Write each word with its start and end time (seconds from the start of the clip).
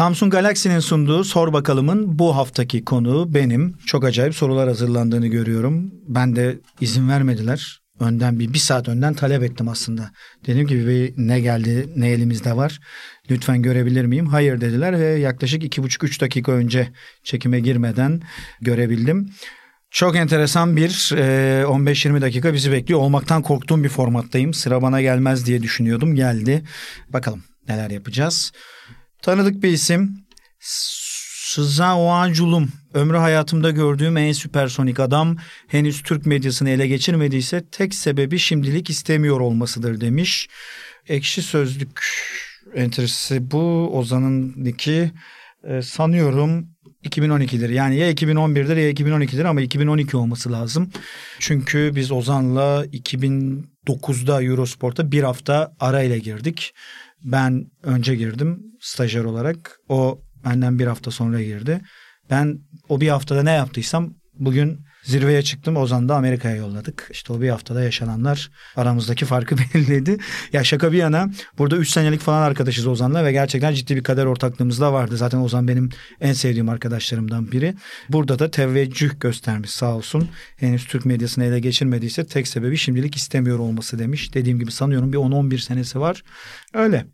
Samsung 0.00 0.32
Galaxy'nin 0.32 0.80
sunduğu 0.80 1.24
Sor 1.24 1.52
Bakalım'ın 1.52 2.18
bu 2.18 2.36
haftaki 2.36 2.84
konuğu 2.84 3.34
benim. 3.34 3.76
Çok 3.86 4.04
acayip 4.04 4.34
sorular 4.34 4.68
hazırlandığını 4.68 5.26
görüyorum. 5.26 5.94
Ben 6.08 6.36
de 6.36 6.58
izin 6.80 7.08
vermediler. 7.08 7.80
Önden 8.00 8.38
bir, 8.38 8.52
bir 8.52 8.58
saat 8.58 8.88
önden 8.88 9.14
talep 9.14 9.42
ettim 9.42 9.68
aslında. 9.68 10.10
Dedim 10.46 10.66
ki 10.66 10.86
bir 10.86 11.12
ne 11.16 11.40
geldi 11.40 11.88
ne 11.96 12.10
elimizde 12.10 12.56
var. 12.56 12.80
Lütfen 13.30 13.62
görebilir 13.62 14.04
miyim? 14.04 14.26
Hayır 14.26 14.60
dediler 14.60 14.98
ve 14.98 15.06
yaklaşık 15.06 15.64
iki 15.64 15.82
buçuk 15.82 16.04
üç 16.04 16.20
dakika 16.20 16.52
önce 16.52 16.88
çekime 17.24 17.60
girmeden 17.60 18.22
görebildim. 18.60 19.30
Çok 19.90 20.16
enteresan 20.16 20.76
bir 20.76 20.90
15-20 20.90 22.20
dakika 22.20 22.54
bizi 22.54 22.72
bekliyor. 22.72 23.00
Olmaktan 23.00 23.42
korktuğum 23.42 23.84
bir 23.84 23.88
formattayım. 23.88 24.54
Sıra 24.54 24.82
bana 24.82 25.02
gelmez 25.02 25.46
diye 25.46 25.62
düşünüyordum. 25.62 26.14
Geldi. 26.14 26.62
Bakalım 27.08 27.42
neler 27.68 27.90
yapacağız. 27.90 28.52
Tanıdık 29.22 29.62
bir 29.62 29.68
isim. 29.68 30.24
Sızan 31.50 31.96
Oğanculum. 31.96 32.72
Ömrü 32.94 33.16
hayatımda 33.16 33.70
gördüğüm 33.70 34.16
en 34.16 34.32
süpersonik 34.32 35.00
adam 35.00 35.36
henüz 35.68 36.02
Türk 36.02 36.26
medyasını 36.26 36.70
ele 36.70 36.86
geçirmediyse 36.86 37.64
tek 37.72 37.94
sebebi 37.94 38.38
şimdilik 38.38 38.90
istemiyor 38.90 39.40
olmasıdır 39.40 40.00
demiş. 40.00 40.48
Ekşi 41.08 41.42
Sözlük 41.42 42.00
entrisi 42.74 43.50
bu. 43.50 43.90
Ozan'ın 43.98 44.64
iki 44.64 45.12
e, 45.64 45.82
sanıyorum 45.82 46.68
2012'dir. 47.04 47.70
Yani 47.70 47.96
ya 47.96 48.12
2011'dir 48.12 48.76
ya 48.76 48.90
2012'dir 48.90 49.44
ama 49.44 49.60
2012 49.60 50.16
olması 50.16 50.52
lazım. 50.52 50.90
Çünkü 51.38 51.92
biz 51.94 52.12
Ozan'la 52.12 52.86
2009'da 52.86 54.42
Eurosport'a 54.42 55.12
bir 55.12 55.22
hafta 55.22 55.72
arayla 55.80 56.16
girdik. 56.18 56.74
Ben 57.24 57.70
önce 57.82 58.14
girdim 58.14 58.62
stajyer 58.80 59.24
olarak. 59.24 59.80
O 59.88 60.20
benden 60.44 60.78
bir 60.78 60.86
hafta 60.86 61.10
sonra 61.10 61.42
girdi. 61.42 61.80
Ben 62.30 62.58
o 62.88 63.00
bir 63.00 63.08
haftada 63.08 63.42
ne 63.42 63.52
yaptıysam 63.52 64.14
bugün 64.34 64.84
zirveye 65.02 65.42
çıktım. 65.42 65.76
Ozan 65.76 66.08
da 66.08 66.16
Amerika'ya 66.16 66.56
yolladık. 66.56 67.08
İşte 67.10 67.32
o 67.32 67.40
bir 67.40 67.48
haftada 67.48 67.82
yaşananlar 67.82 68.50
aramızdaki 68.76 69.24
farkı 69.24 69.56
belirledi. 69.74 70.16
Ya 70.52 70.64
şaka 70.64 70.92
bir 70.92 70.98
yana 70.98 71.30
burada 71.58 71.76
3 71.76 71.88
senelik 71.90 72.20
falan 72.20 72.42
arkadaşız 72.42 72.86
Ozan'la 72.86 73.24
ve 73.24 73.32
gerçekten 73.32 73.74
ciddi 73.74 73.96
bir 73.96 74.02
kader 74.02 74.26
ortaklığımız 74.26 74.80
da 74.80 74.92
vardı. 74.92 75.16
Zaten 75.16 75.38
Ozan 75.38 75.68
benim 75.68 75.88
en 76.20 76.32
sevdiğim 76.32 76.68
arkadaşlarımdan 76.68 77.52
biri. 77.52 77.74
Burada 78.08 78.38
da 78.38 78.50
teveccüh 78.50 79.20
göstermiş 79.20 79.70
sağ 79.70 79.96
olsun. 79.96 80.28
Henüz 80.56 80.86
Türk 80.86 81.04
medyasını 81.06 81.44
ele 81.44 81.60
geçirmediyse 81.60 82.26
tek 82.26 82.48
sebebi 82.48 82.76
şimdilik 82.76 83.16
istemiyor 83.16 83.58
olması 83.58 83.98
demiş. 83.98 84.34
Dediğim 84.34 84.58
gibi 84.58 84.72
sanıyorum 84.72 85.12
bir 85.12 85.18
10-11 85.18 85.58
senesi 85.58 86.00
var. 86.00 86.22
Öyle. 86.74 87.06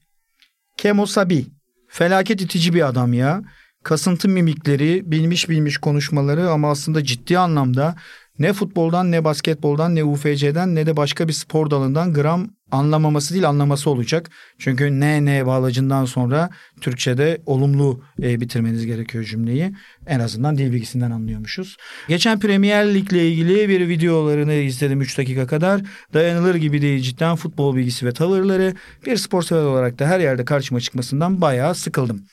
Kemo 0.77 1.06
Sabi. 1.06 1.47
Felaket 1.89 2.41
itici 2.41 2.75
bir 2.75 2.89
adam 2.89 3.12
ya 3.12 3.43
kasıntı 3.87 4.29
mimikleri, 4.29 5.03
bilmiş 5.11 5.48
bilmiş 5.48 5.79
konuşmaları 5.79 6.51
ama 6.51 6.70
aslında 6.70 7.05
ciddi 7.05 7.39
anlamda 7.39 7.97
ne 8.39 8.53
futboldan 8.53 9.12
ne 9.12 9.25
basketboldan 9.25 9.95
ne 9.95 10.05
UFC'den 10.05 10.75
ne 10.75 10.87
de 10.87 10.97
başka 10.97 11.28
bir 11.28 11.33
spor 11.33 11.70
dalından 11.70 12.15
gram 12.15 12.51
anlamaması 12.70 13.34
değil 13.34 13.48
anlaması 13.48 13.91
olacak. 13.91 14.31
Çünkü 14.59 15.01
ne 15.01 15.25
ne 15.25 15.47
bağlacından 15.47 16.05
sonra 16.05 16.51
Türkçe'de 16.81 17.43
olumlu 17.47 18.03
e, 18.23 18.41
bitirmeniz 18.41 18.87
gerekiyor 18.87 19.25
cümleyi. 19.25 19.73
En 20.06 20.21
azından 20.21 20.59
dil 20.59 20.73
bilgisinden 20.73 21.11
anlıyormuşuz. 21.11 21.77
Geçen 22.09 22.41
Premier 22.41 22.94
Lig 22.94 23.12
ile 23.12 23.28
ilgili 23.28 23.69
bir 23.69 23.88
videolarını 23.88 24.55
izledim 24.55 25.00
3 25.00 25.19
dakika 25.19 25.47
kadar. 25.47 25.81
Dayanılır 26.15 26.55
gibi 26.55 26.82
değil 26.82 27.03
cidden 27.03 27.37
futbol 27.37 27.77
bilgisi 27.77 28.06
ve 28.06 28.12
tavırları. 28.12 28.75
Bir 29.06 29.16
spor 29.16 29.43
sever 29.43 29.62
olarak 29.62 29.99
da 29.99 30.06
her 30.06 30.21
yerde 30.21 30.44
karşıma 30.44 30.81
çıkmasından 30.81 31.41
bayağı 31.41 31.75
sıkıldım. 31.75 32.27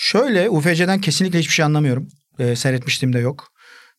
Şöyle 0.00 0.50
UFC'den 0.50 1.00
kesinlikle 1.00 1.38
hiçbir 1.38 1.52
şey 1.52 1.64
anlamıyorum. 1.64 2.08
E, 2.38 2.56
seyretmiştim 2.56 3.12
de 3.12 3.18
yok. 3.18 3.48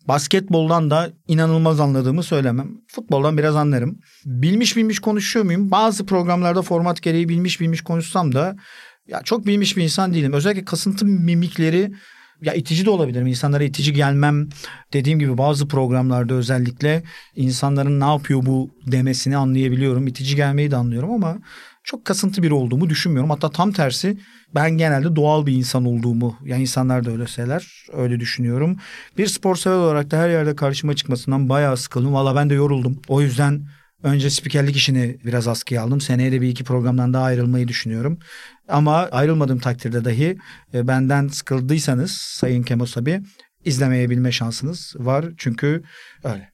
Basketboldan 0.08 0.90
da 0.90 1.12
inanılmaz 1.28 1.80
anladığımı 1.80 2.24
söylemem. 2.24 2.72
Futboldan 2.88 3.38
biraz 3.38 3.56
anlarım. 3.56 4.00
Bilmiş 4.26 4.78
bilmiş 4.78 5.00
konuşuyor 5.00 5.46
muyum? 5.46 5.72
Bazı 5.72 6.06
programlarda 6.06 6.62
format 6.62 7.02
gereği 7.02 7.30
bilmiş 7.30 7.62
bilmiş 7.62 7.82
konuşsam 7.82 8.34
da 8.34 8.56
ya 9.08 9.22
çok 9.24 9.46
bilmiş 9.46 9.78
bir 9.78 9.84
insan 9.84 10.14
değilim. 10.14 10.34
Özellikle 10.34 10.66
kasıntı 10.66 11.06
mimikleri 11.06 11.92
ya 12.42 12.54
itici 12.54 12.86
de 12.86 12.90
olabilirim. 12.90 13.28
İnsanlara 13.28 13.64
itici 13.64 13.94
gelmem. 13.94 14.50
Dediğim 14.94 15.20
gibi 15.20 15.38
bazı 15.38 15.68
programlarda 15.68 16.34
özellikle 16.34 17.04
insanların 17.36 18.00
ne 18.00 18.06
yapıyor 18.06 18.46
bu 18.46 18.70
demesini 18.88 19.38
anlayabiliyorum. 19.38 20.08
İtici 20.08 20.36
gelmeyi 20.36 20.72
de 20.72 20.76
anlıyorum 20.76 21.12
ama 21.12 21.38
çok 21.84 22.06
kasıntı 22.06 22.44
bir 22.44 22.52
olduğumu 22.52 22.90
düşünmüyorum. 22.90 23.30
Hatta 23.30 23.50
tam 23.50 23.72
tersi 23.72 24.18
ben 24.56 24.72
genelde 24.72 25.16
doğal 25.16 25.46
bir 25.46 25.54
insan 25.54 25.86
olduğumu 25.86 26.38
yani 26.46 26.62
insanlar 26.62 27.06
da 27.06 27.12
öyle 27.12 27.28
söyler 27.28 27.88
öyle 27.94 28.20
düşünüyorum. 28.20 28.78
Bir 29.18 29.28
spor 29.28 29.56
sever 29.56 29.76
olarak 29.76 30.12
da 30.12 30.18
her 30.18 30.30
yerde 30.30 30.56
karşıma 30.56 30.96
çıkmasından 30.96 31.50
bayağı 31.50 31.78
sıkıldım. 31.78 32.14
Valla 32.14 32.36
ben 32.36 32.50
de 32.50 32.54
yoruldum. 32.54 33.02
O 33.08 33.22
yüzden 33.22 33.68
önce 34.06 34.30
spikerlik 34.30 34.76
işini 34.76 35.18
biraz 35.26 35.48
askıya 35.48 35.84
aldım. 35.84 36.02
Seneye 36.02 36.32
de 36.32 36.42
bir 36.42 36.48
iki 36.48 36.64
programdan 36.64 37.14
daha 37.14 37.24
ayrılmayı 37.24 37.68
düşünüyorum. 37.68 38.20
Ama 38.68 38.96
ayrılmadığım 38.96 39.60
takdirde 39.60 40.06
dahi 40.06 40.38
e, 40.74 40.88
benden 40.88 41.28
sıkıldıysanız 41.28 42.12
Sayın 42.12 42.64
Kemosabi 42.64 43.22
izlemeyebilme 43.66 44.32
şansınız 44.32 44.96
var. 44.98 45.26
Çünkü 45.38 45.84
öyle. 46.24 46.50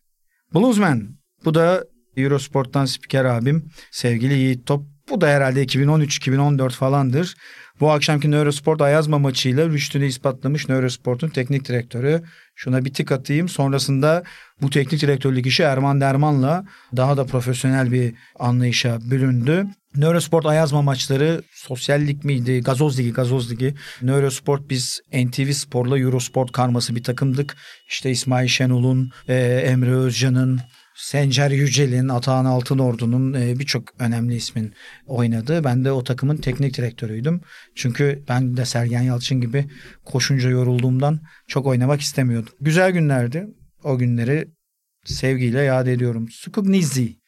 Bluesman 0.54 1.10
bu 1.46 1.54
da 1.54 1.84
Eurosport'tan 2.18 2.86
spiker 2.86 3.26
abim 3.26 3.70
sevgili 3.92 4.34
Yiğit 4.34 4.66
Top. 4.66 4.86
Bu 5.10 5.22
da 5.22 5.28
herhalde 5.28 5.64
2013-2014 5.64 6.70
falandır. 6.70 7.36
Bu 7.80 7.92
akşamki 7.92 8.32
Nörosport 8.32 8.82
Ayazma 8.82 9.20
maçıyla 9.20 9.70
rüştünü 9.70 10.06
ispatlamış 10.06 10.70
Nörosport'un 10.70 11.30
teknik 11.30 11.68
direktörü. 11.68 12.22
Şuna 12.56 12.86
bir 12.86 12.94
tık 12.94 13.12
atayım. 13.12 13.50
Sonrasında 13.50 14.24
bu 14.62 14.70
teknik 14.70 15.02
direktörlük 15.02 15.46
işi 15.46 15.64
Erman 15.64 16.02
Derman'la 16.02 16.66
daha 16.96 17.18
da 17.18 17.26
profesyonel 17.26 17.92
bir 17.92 18.14
anlayışa 18.40 19.00
büründü. 19.12 19.68
Nörosport 19.96 20.46
Ayazma 20.46 20.82
maçları 20.82 21.42
sosyallik 21.52 22.24
miydi? 22.24 22.62
Gazoz 22.62 23.00
Ligi, 23.00 23.14
Gazoz 23.14 23.52
Ligi. 23.52 23.76
Nörosport 24.02 24.70
biz 24.70 25.02
NTV 25.14 25.52
Spor'la 25.52 26.00
Eurosport 26.00 26.52
karması 26.52 26.96
bir 26.96 27.04
takımdık. 27.04 27.56
İşte 27.90 28.12
İsmail 28.12 28.48
Şenol'un, 28.48 29.12
e, 29.28 29.36
Emre 29.66 29.96
Özcan'ın, 29.96 30.60
Sencer 30.96 31.52
Yücel'in, 31.52 32.08
Atahan 32.08 32.46
Altınordu'nun 32.46 33.34
e, 33.34 33.60
birçok 33.60 33.84
önemli 34.00 34.36
ismin 34.36 34.74
oynadığı. 35.08 35.64
Ben 35.64 35.86
de 35.86 35.92
o 35.92 36.04
takımın 36.04 36.38
teknik 36.38 36.78
direktörüydüm. 36.78 37.42
Çünkü 37.76 38.24
ben 38.30 38.58
de 38.58 38.66
Sergen 38.66 39.02
Yalçın 39.02 39.42
gibi 39.42 39.70
koşunca 40.06 40.50
yorulduğumdan 40.50 41.20
çok 41.48 41.66
oynamak 41.66 42.02
istemiyordum. 42.02 42.54
Güzel 42.62 42.92
günlerdi. 42.92 43.48
O 43.84 43.98
günleri 43.98 44.48
sevgiyle 45.06 45.62
yad 45.62 45.88
ediyorum. 45.88 46.30
Sukuk 46.30 46.66
Nizzi. 46.66 47.22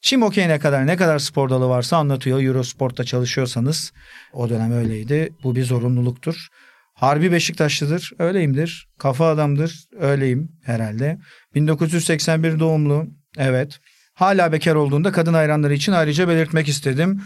Çim 0.00 0.22
okeyine 0.22 0.58
kadar 0.58 0.86
ne 0.86 0.96
kadar 0.96 1.18
spor 1.18 1.50
dalı 1.50 1.68
varsa 1.68 1.96
anlatıyor. 1.96 2.42
Eurosport'ta 2.42 3.04
çalışıyorsanız 3.04 3.92
o 4.32 4.48
dönem 4.48 4.72
öyleydi. 4.72 5.32
Bu 5.42 5.56
bir 5.56 5.64
zorunluluktur. 5.64 6.48
Harbi 6.98 7.32
Beşiktaşlıdır. 7.32 8.12
Öyleyimdir. 8.18 8.88
Kafa 8.98 9.28
adamdır. 9.28 9.84
Öyleyim 10.00 10.48
herhalde. 10.64 11.18
1981 11.54 12.58
doğumlu. 12.58 13.06
Evet. 13.36 13.80
Hala 14.14 14.52
bekar 14.52 14.74
olduğunda 14.74 15.12
kadın 15.12 15.34
hayranları 15.34 15.74
için 15.74 15.92
ayrıca 15.92 16.28
belirtmek 16.28 16.68
istedim. 16.68 17.22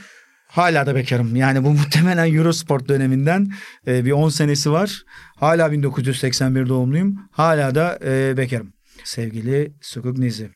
Hala 0.49 0.87
da 0.87 0.94
bekarım. 0.94 1.37
Yani 1.37 1.64
bu 1.64 1.70
muhtemelen 1.73 2.35
Eurosport 2.35 2.88
döneminden 2.88 3.52
e, 3.87 4.05
bir 4.05 4.12
10 4.12 4.29
senesi 4.29 4.73
var. 4.73 5.02
Hala 5.37 5.73
1981 5.73 6.69
doğumluyum. 6.69 7.29
Hala 7.31 7.75
da 7.75 7.99
e, 8.05 8.37
bekarım. 8.37 8.73
Sevgili 9.05 9.73
Sukuk 9.81 10.19
Nizi. 10.19 10.50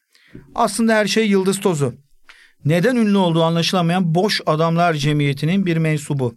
Aslında 0.54 0.94
her 0.94 1.06
şey 1.06 1.28
yıldız 1.28 1.60
tozu. 1.60 1.94
Neden 2.64 2.96
ünlü 2.96 3.16
olduğu 3.16 3.42
anlaşılamayan 3.42 4.14
boş 4.14 4.40
adamlar 4.46 4.94
cemiyetinin 4.94 5.66
bir 5.66 5.76
mensubu. 5.76 6.34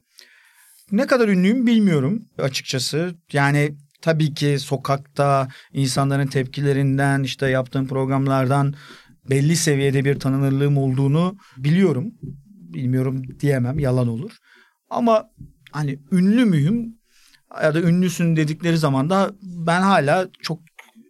Ne 0.91 1.07
kadar 1.07 1.27
ünlüyüm 1.27 1.67
bilmiyorum 1.67 2.25
açıkçası. 2.37 3.15
Yani 3.33 3.75
tabii 4.01 4.33
ki 4.33 4.59
sokakta 4.59 5.47
insanların 5.73 6.27
tepkilerinden 6.27 7.23
işte 7.23 7.49
yaptığım 7.49 7.87
programlardan 7.87 8.73
belli 9.29 9.55
seviyede 9.55 10.05
bir 10.05 10.19
tanınırlığım 10.19 10.77
olduğunu 10.77 11.37
biliyorum. 11.57 12.13
Bilmiyorum 12.73 13.39
diyemem 13.39 13.79
yalan 13.79 14.07
olur. 14.07 14.31
Ama 14.89 15.29
hani 15.71 15.99
ünlü 16.11 16.45
müyüm 16.45 16.99
ya 17.63 17.73
da 17.73 17.81
ünlüsün 17.81 18.35
dedikleri 18.35 18.77
zaman 18.77 19.09
da 19.09 19.31
ben 19.41 19.81
hala 19.81 20.29
çok 20.41 20.59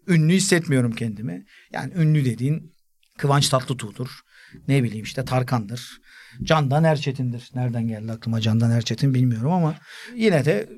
ünlü 0.08 0.34
hissetmiyorum 0.34 0.92
kendimi. 0.92 1.46
Yani 1.74 1.94
ünlü 1.96 2.26
dediğin 2.26 2.74
Kıvanç 3.18 3.50
Tatlıtuğ'dur. 3.50 4.20
Ne 4.68 4.84
bileyim 4.84 5.04
işte 5.04 5.26
Tarkan'dır. 5.26 6.00
Candan 6.44 6.84
Erçetin'dir. 6.84 7.50
Nereden 7.56 7.88
geldi 7.88 8.12
aklıma 8.12 8.42
Candan 8.42 8.72
Erçetin 8.72 9.14
bilmiyorum 9.14 9.52
ama 9.52 9.76
yine 10.16 10.46
de 10.46 10.70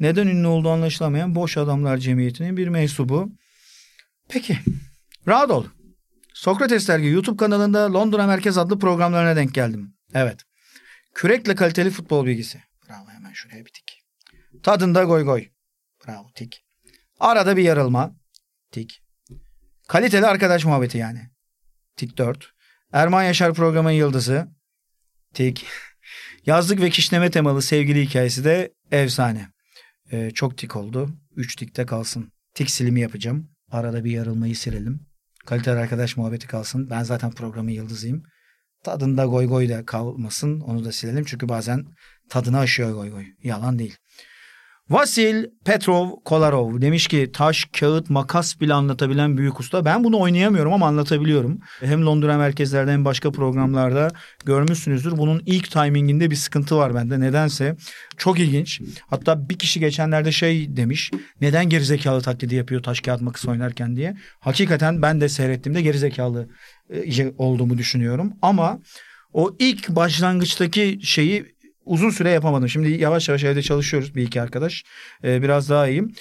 neden 0.00 0.26
ünlü 0.26 0.46
olduğu 0.46 0.70
anlaşılamayan 0.70 1.34
Boş 1.34 1.56
Adamlar 1.56 1.96
Cemiyeti'nin 1.96 2.56
bir 2.56 2.68
mensubu. 2.68 3.32
Peki 4.28 4.58
rahat 5.28 5.50
ol. 5.50 5.66
Sokrates 6.34 6.88
Dergi 6.88 7.06
YouTube 7.06 7.36
kanalında 7.36 7.92
Londra 7.92 8.26
Merkez 8.26 8.58
adlı 8.58 8.78
programlarına 8.78 9.36
denk 9.36 9.54
geldim. 9.54 9.94
Evet. 10.14 10.40
Kürekle 11.14 11.54
kaliteli 11.54 11.90
futbol 11.90 12.26
bilgisi. 12.26 12.62
Bravo 12.88 13.08
hemen 13.08 13.32
şuraya 13.32 13.64
bitik. 13.64 14.02
Tadında 14.62 15.04
goy 15.04 15.24
goy. 15.24 15.48
Bravo 16.06 16.30
tik. 16.34 16.64
Arada 17.20 17.56
bir 17.56 17.62
yarılma. 17.62 18.16
Tik. 18.72 19.02
Kaliteli 19.88 20.26
arkadaş 20.26 20.64
muhabbeti 20.64 20.98
yani. 20.98 21.30
Tik 21.96 22.18
4. 22.18 22.52
Erman 22.92 23.22
Yaşar 23.22 23.54
programın 23.54 23.90
yıldızı. 23.90 24.55
Tik. 25.36 25.66
Yazlık 26.46 26.80
ve 26.80 26.90
kişneme 26.90 27.30
temalı 27.30 27.62
sevgili 27.62 28.02
hikayesi 28.02 28.44
de 28.44 28.72
efsane. 28.90 29.48
Ee, 30.12 30.30
çok 30.30 30.58
tik 30.58 30.76
oldu. 30.76 31.10
3 31.36 31.56
tikte 31.56 31.86
kalsın. 31.86 32.32
Tik 32.54 32.70
silimi 32.70 33.00
yapacağım. 33.00 33.50
Arada 33.70 34.04
bir 34.04 34.10
yarılmayı 34.10 34.56
silelim. 34.56 35.00
Kaliteli 35.46 35.78
arkadaş 35.78 36.16
muhabbeti 36.16 36.46
kalsın. 36.46 36.90
Ben 36.90 37.02
zaten 37.02 37.30
programın 37.30 37.70
yıldızıyım. 37.70 38.22
Tadında 38.84 39.24
goy 39.24 39.46
goy 39.46 39.68
da 39.68 39.86
kalmasın. 39.86 40.60
Onu 40.60 40.84
da 40.84 40.92
silelim. 40.92 41.24
Çünkü 41.24 41.48
bazen 41.48 41.84
tadını 42.28 42.58
aşıyor 42.58 42.92
goy 42.92 43.10
goy. 43.10 43.24
Yalan 43.42 43.78
değil. 43.78 43.96
Vasil 44.90 45.44
Petrov 45.64 46.10
Kolarov 46.24 46.80
demiş 46.80 47.06
ki 47.06 47.30
taş, 47.32 47.64
kağıt, 47.64 48.10
makas 48.10 48.60
bile 48.60 48.74
anlatabilen 48.74 49.36
büyük 49.36 49.60
usta. 49.60 49.84
Ben 49.84 50.04
bunu 50.04 50.20
oynayamıyorum 50.20 50.72
ama 50.72 50.86
anlatabiliyorum. 50.86 51.60
Hem 51.80 52.06
Londra 52.06 52.38
merkezlerde 52.38 52.92
hem 52.92 53.04
başka 53.04 53.30
programlarda 53.30 54.10
görmüşsünüzdür. 54.44 55.16
Bunun 55.16 55.42
ilk 55.46 55.70
timinginde 55.70 56.30
bir 56.30 56.36
sıkıntı 56.36 56.76
var 56.76 56.94
bende. 56.94 57.20
Nedense 57.20 57.76
çok 58.16 58.38
ilginç. 58.38 58.80
Hatta 59.06 59.48
bir 59.48 59.58
kişi 59.58 59.80
geçenlerde 59.80 60.32
şey 60.32 60.76
demiş. 60.76 61.10
Neden 61.40 61.68
gerizekalı 61.68 62.22
taklidi 62.22 62.54
yapıyor 62.54 62.82
taş, 62.82 63.00
kağıt, 63.00 63.20
makas 63.20 63.48
oynarken 63.48 63.96
diye. 63.96 64.16
Hakikaten 64.40 65.02
ben 65.02 65.20
de 65.20 65.28
seyrettiğimde 65.28 65.82
gerizekalı 65.82 66.48
e, 66.90 67.32
olduğumu 67.38 67.78
düşünüyorum. 67.78 68.32
Ama 68.42 68.78
o 69.32 69.56
ilk 69.58 69.88
başlangıçtaki 69.88 70.98
şeyi 71.02 71.55
uzun 71.86 72.10
süre 72.10 72.30
yapamadım. 72.30 72.68
Şimdi 72.68 72.90
yavaş 72.90 73.28
yavaş 73.28 73.44
evde 73.44 73.62
çalışıyoruz 73.62 74.14
bir 74.14 74.22
iki 74.22 74.42
arkadaş. 74.42 74.84
Ee, 75.24 75.42
biraz 75.42 75.70
daha 75.70 75.88
iyiyim. 75.88 76.12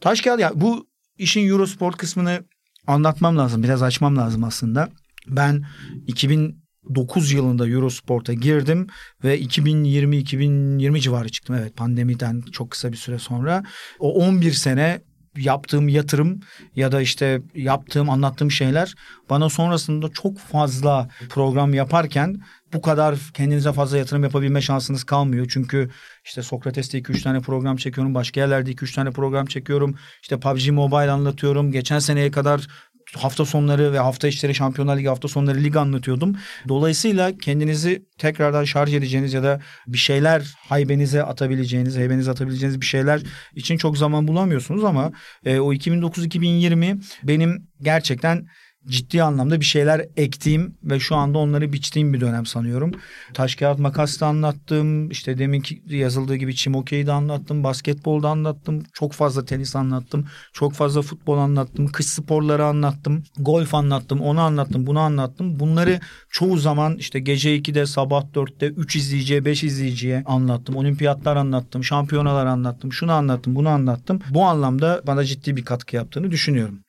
Taş 0.00 0.20
kağıt 0.20 0.40
ya 0.40 0.52
bu 0.54 0.88
işin 1.18 1.48
Eurosport 1.48 1.96
kısmını 1.96 2.44
anlatmam 2.86 3.38
lazım. 3.38 3.62
Biraz 3.62 3.82
açmam 3.82 4.16
lazım 4.16 4.44
aslında. 4.44 4.88
Ben 5.26 5.64
2009 6.06 7.32
yılında 7.32 7.68
Eurosport'a 7.68 8.32
girdim 8.32 8.86
ve 9.24 9.40
2020-2020 9.40 11.00
civarı 11.00 11.28
çıktım. 11.28 11.56
Evet 11.56 11.76
pandemiden 11.76 12.40
çok 12.40 12.70
kısa 12.70 12.92
bir 12.92 12.96
süre 12.96 13.18
sonra. 13.18 13.64
O 13.98 14.14
11 14.14 14.52
sene 14.52 15.00
yaptığım 15.36 15.88
yatırım 15.88 16.40
ya 16.76 16.92
da 16.92 17.00
işte 17.00 17.42
yaptığım 17.54 18.10
anlattığım 18.10 18.50
şeyler 18.50 18.94
bana 19.30 19.48
sonrasında 19.48 20.08
çok 20.08 20.38
fazla 20.38 21.08
program 21.28 21.74
yaparken 21.74 22.40
bu 22.72 22.82
kadar 22.82 23.18
kendinize 23.34 23.72
fazla 23.72 23.98
yatırım 23.98 24.24
yapabilme 24.24 24.60
şansınız 24.60 25.04
kalmıyor. 25.04 25.46
Çünkü 25.50 25.90
işte 26.24 26.42
Sokrates'te 26.42 26.98
2-3 26.98 27.22
tane 27.22 27.40
program 27.40 27.76
çekiyorum. 27.76 28.14
Başka 28.14 28.40
yerlerde 28.40 28.72
2-3 28.72 28.94
tane 28.94 29.10
program 29.10 29.46
çekiyorum. 29.46 29.94
İşte 30.22 30.40
PUBG 30.40 30.68
Mobile 30.68 31.10
anlatıyorum. 31.10 31.72
Geçen 31.72 31.98
seneye 31.98 32.30
kadar 32.30 32.66
hafta 33.16 33.44
sonları 33.44 33.92
ve 33.92 33.98
hafta 33.98 34.28
içleri 34.28 34.54
Şampiyonlar 34.54 34.96
Ligi 34.96 35.08
hafta 35.08 35.28
sonları 35.28 35.64
lig 35.64 35.76
anlatıyordum. 35.76 36.36
Dolayısıyla 36.68 37.38
kendinizi 37.38 38.04
tekrardan 38.18 38.64
şarj 38.64 38.94
edeceğiniz 38.94 39.32
ya 39.32 39.42
da 39.42 39.60
bir 39.86 39.98
şeyler 39.98 40.54
haybenize 40.68 41.22
atabileceğiniz, 41.22 41.96
heybenize 41.96 42.30
atabileceğiniz 42.30 42.80
bir 42.80 42.86
şeyler 42.86 43.22
için 43.54 43.76
çok 43.76 43.98
zaman 43.98 44.28
bulamıyorsunuz 44.28 44.84
ama 44.84 45.12
e, 45.44 45.58
o 45.58 45.72
2009-2020 45.72 47.02
benim 47.22 47.66
gerçekten 47.82 48.46
ciddi 48.86 49.22
anlamda 49.22 49.60
bir 49.60 49.64
şeyler 49.64 50.06
ektiğim 50.16 50.74
ve 50.84 51.00
şu 51.00 51.16
anda 51.16 51.38
onları 51.38 51.72
biçtiğim 51.72 52.12
bir 52.12 52.20
dönem 52.20 52.46
sanıyorum. 52.46 52.92
Taş 53.34 53.56
kağıt 53.56 53.78
makas 53.78 54.20
da 54.20 54.26
anlattım. 54.26 55.10
İşte 55.10 55.38
deminki 55.38 55.82
yazıldığı 55.86 56.36
gibi 56.36 56.54
çim 56.54 56.74
okeyi 56.74 57.06
de 57.06 57.12
anlattım. 57.12 57.64
Basketbol 57.64 58.22
da 58.22 58.28
anlattım. 58.28 58.82
Çok 58.92 59.12
fazla 59.12 59.44
tenis 59.44 59.76
anlattım. 59.76 60.26
Çok 60.52 60.72
fazla 60.72 61.02
futbol 61.02 61.38
anlattım. 61.38 61.86
Kış 61.86 62.06
sporları 62.06 62.64
anlattım. 62.64 63.24
Golf 63.38 63.74
anlattım. 63.74 64.20
Onu 64.20 64.40
anlattım. 64.40 64.86
Bunu 64.86 64.98
anlattım. 64.98 65.60
Bunları 65.60 66.00
çoğu 66.30 66.56
zaman 66.56 66.96
işte 66.96 67.20
gece 67.20 67.56
2'de 67.58 67.86
sabah 67.86 68.24
4'te 68.24 68.66
3 68.66 68.96
izleyiciye 68.96 69.44
5 69.44 69.64
izleyiciye 69.64 70.22
anlattım. 70.26 70.76
Olimpiyatlar 70.76 71.36
anlattım. 71.36 71.84
Şampiyonalar 71.84 72.46
anlattım. 72.46 72.92
Şunu 72.92 73.12
anlattım. 73.12 73.54
Bunu 73.54 73.68
anlattım. 73.68 74.20
Bu 74.30 74.44
anlamda 74.44 75.02
bana 75.06 75.24
ciddi 75.24 75.56
bir 75.56 75.64
katkı 75.64 75.96
yaptığını 75.96 76.30
düşünüyorum. 76.30 76.80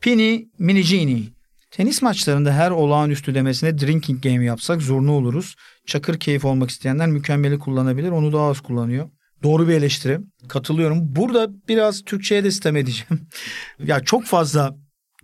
Pini 0.00 0.48
Minigini 0.58 1.33
Tenis 1.74 2.02
maçlarında 2.02 2.52
her 2.52 2.70
olağanüstü 2.70 3.34
demesine 3.34 3.78
drinking 3.78 4.22
game 4.22 4.44
yapsak 4.44 4.82
zurna 4.82 5.12
oluruz. 5.12 5.54
Çakır 5.86 6.20
keyif 6.20 6.44
olmak 6.44 6.70
isteyenler 6.70 7.08
mükemmeli 7.08 7.58
kullanabilir. 7.58 8.10
Onu 8.10 8.32
daha 8.32 8.46
az 8.46 8.60
kullanıyor. 8.60 9.10
Doğru 9.42 9.68
bir 9.68 9.72
eleştiri. 9.72 10.18
Katılıyorum. 10.48 10.98
Burada 11.16 11.48
biraz 11.68 12.04
Türkçe'ye 12.04 12.44
de 12.44 12.50
sistem 12.50 12.76
edeceğim. 12.76 13.26
ya 13.86 14.00
çok 14.00 14.24
fazla 14.24 14.76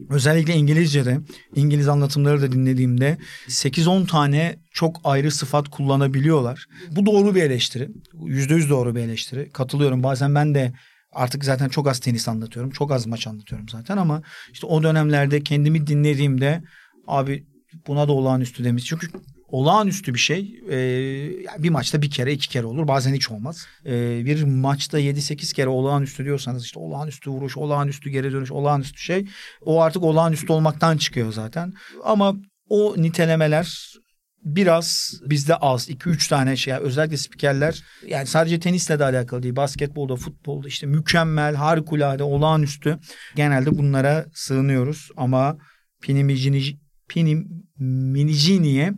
özellikle 0.08 0.54
İngilizce'de 0.54 1.20
İngiliz 1.54 1.88
anlatımları 1.88 2.42
da 2.42 2.52
dinlediğimde 2.52 3.18
8-10 3.48 4.06
tane 4.06 4.56
çok 4.72 5.00
ayrı 5.04 5.30
sıfat 5.30 5.68
kullanabiliyorlar. 5.68 6.66
Bu 6.90 7.06
doğru 7.06 7.34
bir 7.34 7.42
eleştiri. 7.42 7.88
%100 8.14 8.68
doğru 8.68 8.94
bir 8.94 9.00
eleştiri. 9.00 9.50
Katılıyorum. 9.50 10.02
Bazen 10.02 10.34
ben 10.34 10.54
de 10.54 10.72
Artık 11.12 11.44
zaten 11.44 11.68
çok 11.68 11.88
az 11.88 11.98
tenis 12.00 12.28
anlatıyorum. 12.28 12.70
Çok 12.70 12.92
az 12.92 13.06
maç 13.06 13.26
anlatıyorum 13.26 13.68
zaten 13.68 13.96
ama 13.96 14.22
işte 14.52 14.66
o 14.66 14.82
dönemlerde 14.82 15.42
kendimi 15.42 15.86
dinlediğimde 15.86 16.62
abi 17.06 17.46
buna 17.86 18.08
da 18.08 18.12
olağanüstü 18.12 18.64
demiş. 18.64 18.84
Çünkü 18.84 19.08
olağanüstü 19.48 20.14
bir 20.14 20.18
şey. 20.18 20.60
Ee, 20.70 21.62
bir 21.62 21.70
maçta 21.70 22.02
bir 22.02 22.10
kere 22.10 22.32
iki 22.32 22.48
kere 22.48 22.66
olur. 22.66 22.88
Bazen 22.88 23.14
hiç 23.14 23.30
olmaz. 23.30 23.66
Ee, 23.86 24.24
bir 24.24 24.42
maçta 24.42 24.98
yedi 24.98 25.22
sekiz 25.22 25.52
kere 25.52 25.68
olağanüstü 25.68 26.24
diyorsanız 26.24 26.64
işte 26.64 26.80
olağanüstü 26.80 27.30
vuruş, 27.30 27.56
olağanüstü 27.56 28.10
geri 28.10 28.32
dönüş, 28.32 28.52
olağanüstü 28.52 29.00
şey. 29.00 29.26
O 29.64 29.82
artık 29.82 30.02
olağanüstü 30.02 30.52
olmaktan 30.52 30.96
çıkıyor 30.96 31.32
zaten. 31.32 31.72
Ama 32.04 32.34
o 32.68 32.94
nitelemeler 32.96 33.94
biraz 34.42 35.14
bizde 35.24 35.56
az. 35.56 35.90
2-3 35.90 36.28
tane 36.28 36.56
şey 36.56 36.74
özellikle 36.74 37.16
spikerler 37.16 37.82
yani 38.06 38.26
sadece 38.26 38.60
tenisle 38.60 38.98
de 38.98 39.04
alakalı 39.04 39.42
değil. 39.42 39.56
Basketbolda, 39.56 40.16
futbolda 40.16 40.68
işte 40.68 40.86
mükemmel, 40.86 41.54
harikulade, 41.54 42.22
olağanüstü. 42.22 42.98
Genelde 43.36 43.78
bunlara 43.78 44.26
sığınıyoruz 44.34 45.10
ama 45.16 45.58
Pini 46.00 46.24
Minijini'ye 47.78 48.92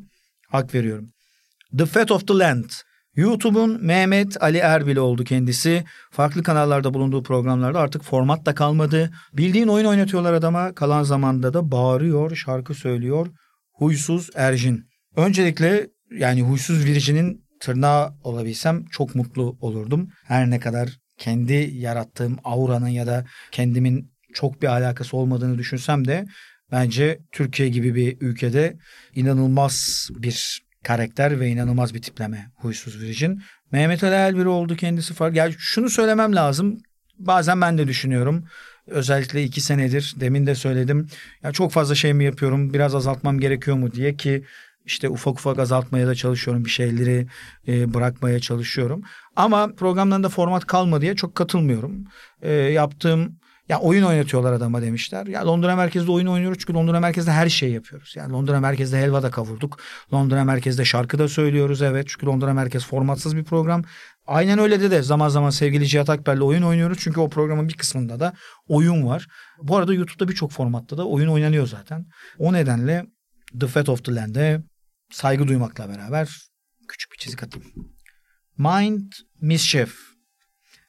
hak 0.48 0.74
veriyorum. 0.74 1.08
The 1.78 1.86
Fat 1.86 2.10
of 2.10 2.28
the 2.28 2.34
Land. 2.34 2.70
YouTube'un 3.16 3.84
Mehmet 3.84 4.42
Ali 4.42 4.58
Erbil 4.58 4.96
oldu 4.96 5.24
kendisi. 5.24 5.84
Farklı 6.10 6.42
kanallarda 6.42 6.94
bulunduğu 6.94 7.22
programlarda 7.22 7.80
artık 7.80 8.02
format 8.02 8.46
da 8.46 8.54
kalmadı. 8.54 9.10
Bildiğin 9.32 9.68
oyun 9.68 9.86
oynatıyorlar 9.86 10.32
adama. 10.32 10.74
Kalan 10.74 11.02
zamanda 11.02 11.54
da 11.54 11.70
bağırıyor, 11.70 12.36
şarkı 12.36 12.74
söylüyor. 12.74 13.26
Huysuz 13.72 14.30
Erjin. 14.34 14.91
Öncelikle 15.16 15.86
yani 16.10 16.42
huysuz 16.42 16.84
Virgin'in 16.84 17.44
tırnağı 17.60 18.14
olabilsem 18.24 18.84
çok 18.84 19.14
mutlu 19.14 19.56
olurdum. 19.60 20.08
Her 20.24 20.50
ne 20.50 20.60
kadar 20.60 20.88
kendi 21.18 21.70
yarattığım 21.74 22.38
auranın 22.44 22.88
ya 22.88 23.06
da 23.06 23.24
kendimin 23.50 24.12
çok 24.34 24.62
bir 24.62 24.66
alakası 24.66 25.16
olmadığını 25.16 25.58
düşünsem 25.58 26.08
de 26.08 26.26
bence 26.72 27.18
Türkiye 27.32 27.68
gibi 27.68 27.94
bir 27.94 28.16
ülkede 28.20 28.76
inanılmaz 29.14 30.08
bir 30.10 30.62
karakter 30.84 31.40
ve 31.40 31.48
inanılmaz 31.48 31.94
bir 31.94 32.02
tipleme 32.02 32.50
huysuz 32.54 33.02
Virgin. 33.02 33.42
Mehmet 33.72 34.04
Ali 34.04 34.14
Elbiri 34.14 34.48
oldu 34.48 34.76
kendisi 34.76 35.14
fark. 35.14 35.36
Yani 35.36 35.54
şunu 35.58 35.90
söylemem 35.90 36.34
lazım. 36.34 36.78
Bazen 37.18 37.60
ben 37.60 37.78
de 37.78 37.88
düşünüyorum. 37.88 38.44
Özellikle 38.86 39.42
iki 39.42 39.60
senedir 39.60 40.14
demin 40.16 40.46
de 40.46 40.54
söyledim. 40.54 41.08
Ya 41.42 41.52
çok 41.52 41.72
fazla 41.72 41.94
şey 41.94 42.14
mi 42.14 42.24
yapıyorum 42.24 42.74
biraz 42.74 42.94
azaltmam 42.94 43.40
gerekiyor 43.40 43.76
mu 43.76 43.92
diye 43.92 44.16
ki 44.16 44.44
işte 44.84 45.08
ufak 45.08 45.34
ufak 45.34 45.58
azaltmaya 45.58 46.06
da 46.06 46.14
çalışıyorum. 46.14 46.64
Bir 46.64 46.70
şeyleri 46.70 47.26
e, 47.68 47.94
bırakmaya 47.94 48.40
çalışıyorum. 48.40 49.02
Ama 49.36 49.74
programlarında 49.74 50.28
format 50.28 50.66
kalma 50.66 51.00
diye 51.00 51.16
çok 51.16 51.34
katılmıyorum. 51.34 52.04
E, 52.42 52.52
yaptığım 52.52 53.36
ya 53.68 53.78
oyun 53.80 54.02
oynatıyorlar 54.02 54.52
adama 54.52 54.82
demişler. 54.82 55.26
Ya 55.26 55.46
Londra 55.46 55.76
merkezde 55.76 56.10
oyun 56.10 56.26
oynuyoruz 56.26 56.58
çünkü 56.58 56.74
Londra 56.74 57.00
merkezde 57.00 57.30
her 57.30 57.48
şeyi 57.48 57.74
yapıyoruz. 57.74 58.14
Yani 58.16 58.32
Londra 58.32 58.60
merkezde 58.60 58.98
helva 58.98 59.22
da 59.22 59.30
kavurduk. 59.30 59.78
Londra 60.12 60.44
merkezde 60.44 60.84
şarkı 60.84 61.18
da 61.18 61.28
söylüyoruz 61.28 61.82
evet. 61.82 62.06
Çünkü 62.08 62.26
Londra 62.26 62.54
merkez 62.54 62.86
formatsız 62.86 63.36
bir 63.36 63.44
program. 63.44 63.84
Aynen 64.26 64.58
öyle 64.58 64.80
de 64.80 64.90
de 64.90 65.02
zaman 65.02 65.28
zaman 65.28 65.50
sevgili 65.50 65.86
Cihat 65.86 66.10
Akber'le 66.10 66.40
oyun 66.40 66.62
oynuyoruz. 66.62 66.98
Çünkü 67.00 67.20
o 67.20 67.28
programın 67.28 67.68
bir 67.68 67.74
kısmında 67.74 68.20
da 68.20 68.32
oyun 68.68 69.06
var. 69.06 69.26
Bu 69.62 69.76
arada 69.76 69.94
YouTube'da 69.94 70.28
birçok 70.28 70.52
formatta 70.52 70.98
da 70.98 71.08
oyun 71.08 71.28
oynanıyor 71.28 71.66
zaten. 71.66 72.06
O 72.38 72.52
nedenle 72.52 73.06
The 73.60 73.66
Fat 73.66 73.88
of 73.88 74.04
the 74.04 74.14
Land'e 74.14 74.62
saygı 75.12 75.48
duymakla 75.48 75.88
beraber 75.88 76.28
küçük 76.88 77.12
bir 77.12 77.18
çizik 77.18 77.42
atayım. 77.42 77.68
Mind 78.58 79.12
Mischief. 79.40 79.94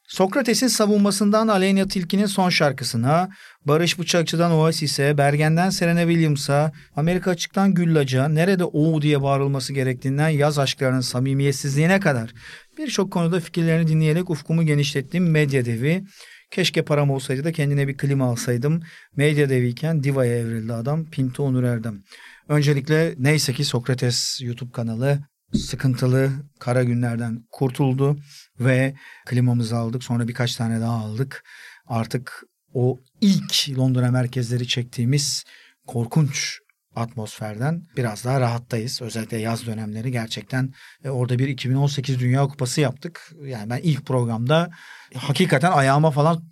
Sokrates'in 0.08 0.68
savunmasından 0.68 1.48
Aleyna 1.48 1.88
Tilki'nin 1.88 2.26
son 2.26 2.50
şarkısına, 2.50 3.30
Barış 3.66 4.00
Bıçakçı'dan 4.00 4.52
Oasis'e, 4.52 5.18
Bergen'den 5.18 5.70
Serena 5.70 6.00
Williams'a, 6.00 6.72
Amerika 6.96 7.32
Açık'tan 7.32 7.74
Güllaç'a, 7.74 8.28
nerede 8.28 8.64
o 8.64 9.02
diye 9.02 9.22
bağırılması 9.22 9.74
gerektiğinden 9.74 10.30
yaz 10.30 10.60
aşklarının 10.60 11.02
samimiyetsizliğine 11.02 12.00
kadar 12.00 12.34
birçok 12.78 13.12
konuda 13.12 13.40
fikirlerini 13.40 13.88
dinleyerek 13.88 14.30
ufkumu 14.30 14.66
genişlettiğim 14.66 15.32
medya 15.32 15.66
devi. 15.66 16.04
Keşke 16.52 16.82
param 16.82 17.10
olsaydı 17.10 17.44
da 17.44 17.52
kendine 17.52 17.88
bir 17.88 17.98
klima 17.98 18.26
alsaydım. 18.26 18.84
Medya 19.16 19.50
deviyken 19.50 20.04
divaya 20.04 20.38
evrildi 20.38 20.74
adam 20.74 21.06
Pinto 21.06 21.44
Onur 21.44 21.64
Erdem. 21.64 22.04
Öncelikle 22.48 23.16
neyse 23.18 23.54
ki 23.54 23.66
Sokrates 23.66 24.42
YouTube 24.42 24.72
kanalı 24.72 25.20
sıkıntılı 25.54 26.32
kara 26.60 26.84
günlerden 26.84 27.44
kurtuldu 27.52 28.20
ve 28.60 28.96
klimamızı 29.26 29.78
aldık. 29.78 30.04
Sonra 30.04 30.28
birkaç 30.28 30.56
tane 30.56 30.82
daha 30.82 30.94
aldık. 30.94 31.44
Artık 31.88 32.44
o 32.74 33.00
ilk 33.22 33.70
Londra 33.78 34.12
merkezleri 34.12 34.68
çektiğimiz 34.68 35.44
korkunç 35.88 36.60
atmosferden 36.96 37.84
biraz 37.98 38.26
daha 38.26 38.40
rahattayız. 38.40 39.02
Özellikle 39.02 39.38
yaz 39.38 39.66
dönemleri 39.66 40.12
gerçekten 40.12 40.74
e, 41.04 41.10
orada 41.10 41.40
bir 41.40 41.48
2018 41.48 42.20
Dünya 42.20 42.48
Kupası 42.48 42.82
yaptık. 42.82 43.32
Yani 43.46 43.70
ben 43.70 43.80
ilk 43.84 44.06
programda 44.06 44.70
hakikaten 45.16 45.72
ayağıma 45.72 46.12
falan 46.12 46.44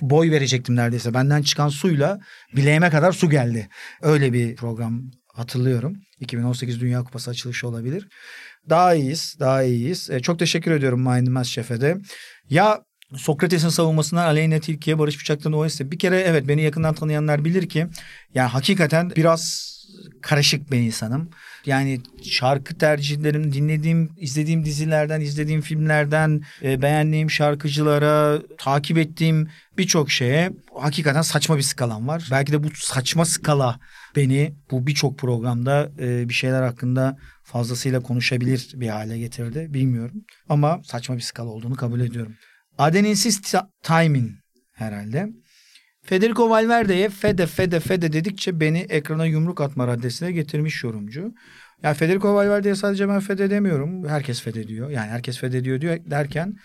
boy 0.00 0.30
verecektim 0.30 0.76
neredeyse. 0.76 1.14
Benden 1.14 1.42
çıkan 1.42 1.68
suyla 1.68 2.18
bileğime 2.56 2.90
kadar 2.90 3.12
su 3.12 3.30
geldi. 3.30 3.68
Öyle 4.02 4.32
bir 4.32 4.56
program 4.56 5.02
hatırlıyorum. 5.34 5.96
2018 6.20 6.80
Dünya 6.80 7.04
Kupası 7.04 7.30
açılışı 7.30 7.68
olabilir. 7.68 8.08
Daha 8.68 8.94
iyiyiz, 8.94 9.36
daha 9.40 9.62
iyiyiz. 9.62 10.10
E, 10.10 10.20
çok 10.20 10.38
teşekkür 10.38 10.70
ediyorum 10.70 11.00
Mindmaz 11.00 11.46
Şef'e 11.46 11.80
de. 11.80 11.96
Ya 12.50 12.80
Sokrates'in 13.14 13.68
savunmasından 13.68 14.24
Aleyna 14.24 14.58
Tilki'ye 14.58 14.98
Barış 14.98 15.20
Bıçak'tan 15.20 15.52
Oasis. 15.52 15.90
Bir 15.90 15.98
kere 15.98 16.20
evet 16.20 16.48
beni 16.48 16.62
yakından 16.62 16.94
tanıyanlar 16.94 17.44
bilir 17.44 17.68
ki 17.68 17.86
yani 18.34 18.48
hakikaten 18.48 19.10
biraz 19.16 19.76
karışık 20.22 20.72
bir 20.72 20.78
insanım. 20.78 21.30
Yani 21.66 22.00
şarkı 22.22 22.78
tercihlerim, 22.78 23.52
dinlediğim, 23.52 24.10
izlediğim 24.16 24.64
dizilerden, 24.64 25.20
izlediğim 25.20 25.60
filmlerden, 25.60 26.42
e, 26.62 26.82
beğendiğim 26.82 27.30
şarkıcılara, 27.30 28.38
takip 28.58 28.98
ettiğim 28.98 29.48
birçok 29.78 30.10
şeye 30.10 30.52
hakikaten 30.74 31.22
saçma 31.22 31.56
bir 31.56 31.62
skalam 31.62 32.08
var. 32.08 32.28
Belki 32.30 32.52
de 32.52 32.62
bu 32.64 32.68
saçma 32.74 33.24
skala 33.24 33.80
beni 34.16 34.54
bu 34.70 34.86
birçok 34.86 35.18
programda 35.18 35.90
e, 35.98 36.28
bir 36.28 36.34
şeyler 36.34 36.62
hakkında 36.62 37.16
fazlasıyla 37.44 38.00
konuşabilir 38.00 38.70
bir 38.74 38.88
hale 38.88 39.18
getirdi. 39.18 39.66
Bilmiyorum 39.70 40.24
ama 40.48 40.80
saçma 40.84 41.16
bir 41.16 41.20
skala 41.20 41.48
olduğunu 41.48 41.76
kabul 41.76 42.00
ediyorum. 42.00 42.32
Adeninsiz 42.78 43.54
timing 43.82 44.30
herhalde. 44.72 45.28
Federico 46.02 46.50
Valverde'ye 46.50 47.08
Fede 47.08 47.46
Fede 47.46 47.80
Fede 47.80 48.12
dedikçe 48.12 48.60
beni 48.60 48.78
ekrana 48.78 49.26
yumruk 49.26 49.60
atma 49.60 49.86
raddesine 49.86 50.32
getirmiş 50.32 50.84
yorumcu. 50.84 51.34
Yani 51.82 51.94
Federico 51.94 52.34
Valverde'ye 52.34 52.74
sadece 52.74 53.08
ben 53.08 53.20
Fede 53.20 53.50
demiyorum. 53.50 54.08
Herkes 54.08 54.42
Fede 54.42 54.68
diyor. 54.68 54.90
Yani 54.90 55.10
herkes 55.10 55.38
Fede 55.38 55.64
diyor 55.64 55.80
diyor 55.80 55.98
derken 56.10 56.56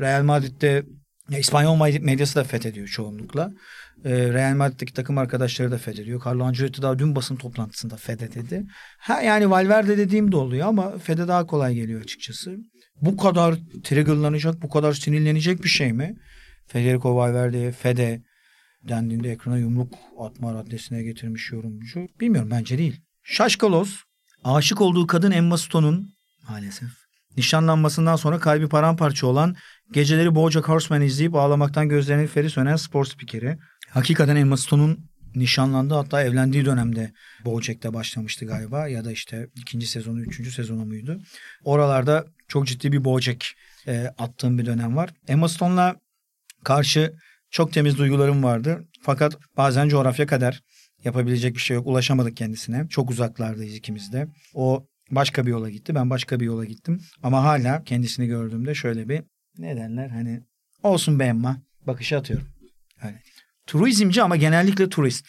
Real 0.00 0.22
Madrid'de 0.22 0.84
ya 1.30 1.38
İspanyol 1.38 2.00
medyası 2.00 2.34
da 2.34 2.44
fethediyor 2.44 2.88
çoğunlukla. 2.88 3.52
Ee, 4.04 4.32
Real 4.32 4.56
Madrid'deki 4.56 4.92
takım 4.92 5.18
arkadaşları 5.18 5.70
da 5.70 5.78
fethediyor. 5.78 6.22
Carlo 6.26 6.44
Ancelotti 6.44 6.82
daha 6.82 6.98
dün 6.98 7.16
basın 7.16 7.36
toplantısında 7.36 7.96
fethedildi. 7.96 8.64
Ha 8.98 9.20
yani 9.22 9.50
Valverde 9.50 9.98
dediğim 9.98 10.32
de 10.32 10.36
oluyor 10.36 10.68
ama 10.68 10.98
Fede 10.98 11.28
daha 11.28 11.46
kolay 11.46 11.74
geliyor 11.74 12.00
açıkçası. 12.00 12.56
Bu 13.02 13.16
kadar 13.16 13.54
triggerlanacak, 13.84 14.62
bu 14.62 14.68
kadar 14.68 14.92
sinirlenecek 14.92 15.64
bir 15.64 15.68
şey 15.68 15.92
mi? 15.92 16.16
Federico 16.66 17.16
Valverde'ye 17.16 17.72
Fede 17.72 18.22
dendiğinde 18.88 19.32
ekrana 19.32 19.58
yumruk 19.58 19.94
atma 20.18 20.54
raddesine 20.54 21.02
getirmiş 21.02 21.52
yorumcu. 21.52 22.08
Bilmiyorum 22.20 22.50
bence 22.50 22.78
değil. 22.78 23.00
Şaşkalos 23.22 23.96
aşık 24.44 24.80
olduğu 24.80 25.06
kadın 25.06 25.30
Emma 25.30 25.58
Stone'un 25.58 26.08
maalesef 26.48 26.88
nişanlanmasından 27.36 28.16
sonra 28.16 28.38
kalbi 28.38 28.68
paramparça 28.68 29.26
olan 29.26 29.56
geceleri 29.92 30.34
Bojack 30.34 30.68
Horseman 30.68 31.02
izleyip 31.02 31.34
ağlamaktan 31.34 31.88
gözlerinin 31.88 32.26
feri 32.26 32.50
sönen 32.50 32.76
spor 32.76 33.04
spikeri. 33.04 33.58
Hakikaten 33.90 34.36
Emma 34.36 34.56
Stone'un 34.56 35.10
nişanlandığı 35.34 35.94
hatta 35.94 36.22
evlendiği 36.22 36.64
dönemde 36.64 37.12
Bojack'te 37.44 37.94
başlamıştı 37.94 38.46
galiba 38.46 38.88
ya 38.88 39.04
da 39.04 39.12
işte 39.12 39.48
ikinci 39.56 39.86
sezonu, 39.86 40.20
üçüncü 40.20 40.50
sezonu 40.50 40.84
muydu? 40.84 41.20
Oralarda 41.64 42.26
çok 42.48 42.66
ciddi 42.66 42.92
bir 42.92 43.04
Bojack 43.04 43.46
e, 43.86 44.06
attığım 44.18 44.58
bir 44.58 44.66
dönem 44.66 44.96
var. 44.96 45.10
Emma 45.28 45.48
Stone'la 45.48 45.96
karşı 46.64 47.14
çok 47.50 47.72
temiz 47.72 47.98
duygularım 47.98 48.42
vardı. 48.44 48.84
Fakat 49.02 49.38
bazen 49.56 49.88
coğrafya 49.88 50.26
kadar 50.26 50.62
yapabilecek 51.04 51.54
bir 51.54 51.60
şey 51.60 51.74
yok. 51.74 51.86
Ulaşamadık 51.86 52.36
kendisine. 52.36 52.88
Çok 52.88 53.10
uzaklardayız 53.10 53.74
ikimiz 53.74 54.12
de. 54.12 54.28
O 54.54 54.86
başka 55.10 55.46
bir 55.46 55.50
yola 55.50 55.70
gitti. 55.70 55.94
Ben 55.94 56.10
başka 56.10 56.40
bir 56.40 56.44
yola 56.44 56.64
gittim. 56.64 57.00
Ama 57.22 57.42
hala 57.42 57.84
kendisini 57.84 58.26
gördüğümde 58.26 58.74
şöyle 58.74 59.08
bir 59.08 59.22
ne 59.58 59.76
derler 59.76 60.08
hani 60.08 60.40
olsun 60.82 61.18
be 61.18 61.24
Emma 61.24 61.56
bakışı 61.86 62.18
atıyorum. 62.18 62.46
Öyle. 63.02 63.22
Turizmci 63.66 64.22
ama 64.22 64.36
genellikle 64.36 64.88
turist. 64.88 65.26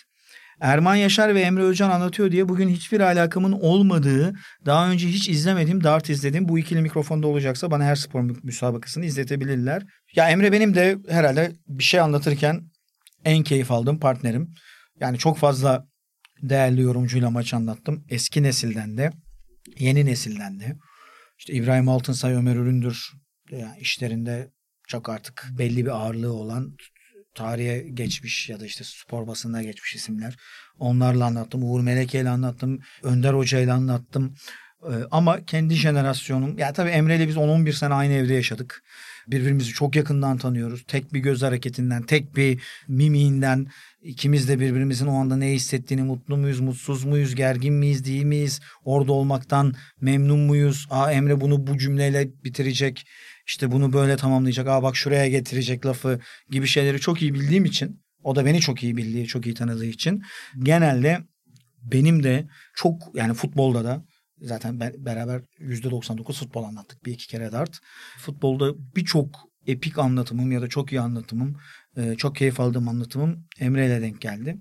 Erman 0.59 0.95
Yaşar 0.95 1.35
ve 1.35 1.41
Emre 1.41 1.63
Özcan 1.63 1.89
anlatıyor 1.89 2.31
diye 2.31 2.49
bugün 2.49 2.69
hiçbir 2.69 2.99
alakamın 2.99 3.51
olmadığı, 3.51 4.33
daha 4.65 4.89
önce 4.89 5.07
hiç 5.07 5.29
izlemediğim 5.29 5.83
dart 5.83 6.09
izledim. 6.09 6.47
Bu 6.47 6.59
ikili 6.59 6.81
mikrofonda 6.81 7.27
olacaksa 7.27 7.71
bana 7.71 7.83
her 7.83 7.95
spor 7.95 8.21
müsabakasını 8.43 9.05
izletebilirler. 9.05 9.83
Ya 10.15 10.29
Emre 10.29 10.51
benim 10.51 10.75
de 10.75 10.97
herhalde 11.09 11.51
bir 11.67 11.83
şey 11.83 11.99
anlatırken 11.99 12.61
en 13.25 13.43
keyif 13.43 13.71
aldığım 13.71 13.99
partnerim. 13.99 14.53
Yani 14.99 15.17
çok 15.17 15.37
fazla 15.37 15.87
değerli 16.41 16.81
yorumcuyla 16.81 17.29
maç 17.29 17.53
anlattım. 17.53 18.05
Eski 18.09 18.43
nesilden 18.43 18.97
de, 18.97 19.11
yeni 19.79 20.05
nesilden 20.05 20.59
de. 20.59 20.75
İşte 21.37 21.53
İbrahim 21.53 21.89
Altınsay, 21.89 22.33
Ömer 22.33 22.55
Üründür 22.55 23.11
yani 23.51 23.79
işlerinde 23.79 24.51
çok 24.87 25.09
artık 25.09 25.49
belli 25.57 25.85
bir 25.85 25.91
ağırlığı 25.91 26.33
olan 26.33 26.77
tarihe 27.35 27.79
geçmiş 27.79 28.49
ya 28.49 28.59
da 28.59 28.65
işte 28.65 28.83
spor 28.83 29.27
basında 29.27 29.61
geçmiş 29.61 29.95
isimler. 29.95 30.37
Onlarla 30.79 31.25
anlattım. 31.25 31.63
Uğur 31.63 31.81
Meleke 31.81 32.29
anlattım. 32.29 32.79
Önder 33.03 33.33
Hoca 33.33 33.73
anlattım. 33.73 34.35
Ee, 34.91 35.07
ama 35.11 35.45
kendi 35.45 35.75
jenerasyonum. 35.75 36.57
Ya 36.57 36.73
tabii 36.73 36.89
Emre 36.89 37.15
ile 37.15 37.27
biz 37.27 37.35
10-11 37.35 37.73
sene 37.73 37.93
aynı 37.93 38.13
evde 38.13 38.33
yaşadık. 38.33 38.83
Birbirimizi 39.27 39.73
çok 39.73 39.95
yakından 39.95 40.37
tanıyoruz. 40.37 40.83
Tek 40.87 41.13
bir 41.13 41.19
göz 41.19 41.41
hareketinden, 41.41 42.03
tek 42.03 42.35
bir 42.35 42.61
mimiğinden 42.87 43.67
ikimiz 44.01 44.49
de 44.49 44.59
birbirimizin 44.59 45.07
o 45.07 45.15
anda 45.15 45.35
ne 45.37 45.51
hissettiğini, 45.51 46.03
mutlu 46.03 46.37
muyuz, 46.37 46.59
mutsuz 46.59 47.03
muyuz, 47.03 47.35
gergin 47.35 47.73
miyiz, 47.73 48.05
değil 48.05 48.23
miyiz, 48.23 48.61
orada 48.83 49.11
olmaktan 49.11 49.73
memnun 50.01 50.39
muyuz? 50.39 50.87
Aa 50.89 51.11
Emre 51.11 51.41
bunu 51.41 51.67
bu 51.67 51.77
cümleyle 51.77 52.43
bitirecek 52.43 53.07
işte 53.47 53.71
bunu 53.71 53.93
böyle 53.93 54.17
tamamlayacak. 54.17 54.67
Aa 54.67 54.83
bak 54.83 54.95
şuraya 54.95 55.27
getirecek 55.27 55.85
lafı 55.85 56.19
gibi 56.49 56.67
şeyleri 56.67 56.99
çok 56.99 57.21
iyi 57.21 57.33
bildiğim 57.33 57.65
için 57.65 58.01
o 58.23 58.35
da 58.35 58.45
beni 58.45 58.59
çok 58.59 58.83
iyi 58.83 58.97
bildiği, 58.97 59.27
çok 59.27 59.45
iyi 59.45 59.55
tanıdığı 59.55 59.85
için 59.85 60.21
genelde 60.63 61.19
benim 61.83 62.23
de 62.23 62.47
çok 62.75 63.01
yani 63.15 63.33
futbolda 63.33 63.83
da 63.83 64.05
zaten 64.41 64.79
beraber 64.79 65.41
%99 65.59 66.39
futbol 66.39 66.63
anlattık 66.63 67.05
bir 67.05 67.13
iki 67.13 67.27
kere 67.27 67.51
dart. 67.51 67.79
Futbolda 68.17 68.73
birçok 68.95 69.49
epik 69.67 69.97
anlatımım 69.97 70.51
ya 70.51 70.61
da 70.61 70.67
çok 70.67 70.91
iyi 70.91 71.01
anlatımım, 71.01 71.57
e, 71.97 72.15
çok 72.15 72.35
keyif 72.35 72.59
aldığım 72.59 72.87
anlatımım 72.87 73.47
Emre 73.59 73.85
ile 73.85 74.01
denk 74.01 74.21
geldi. 74.21 74.57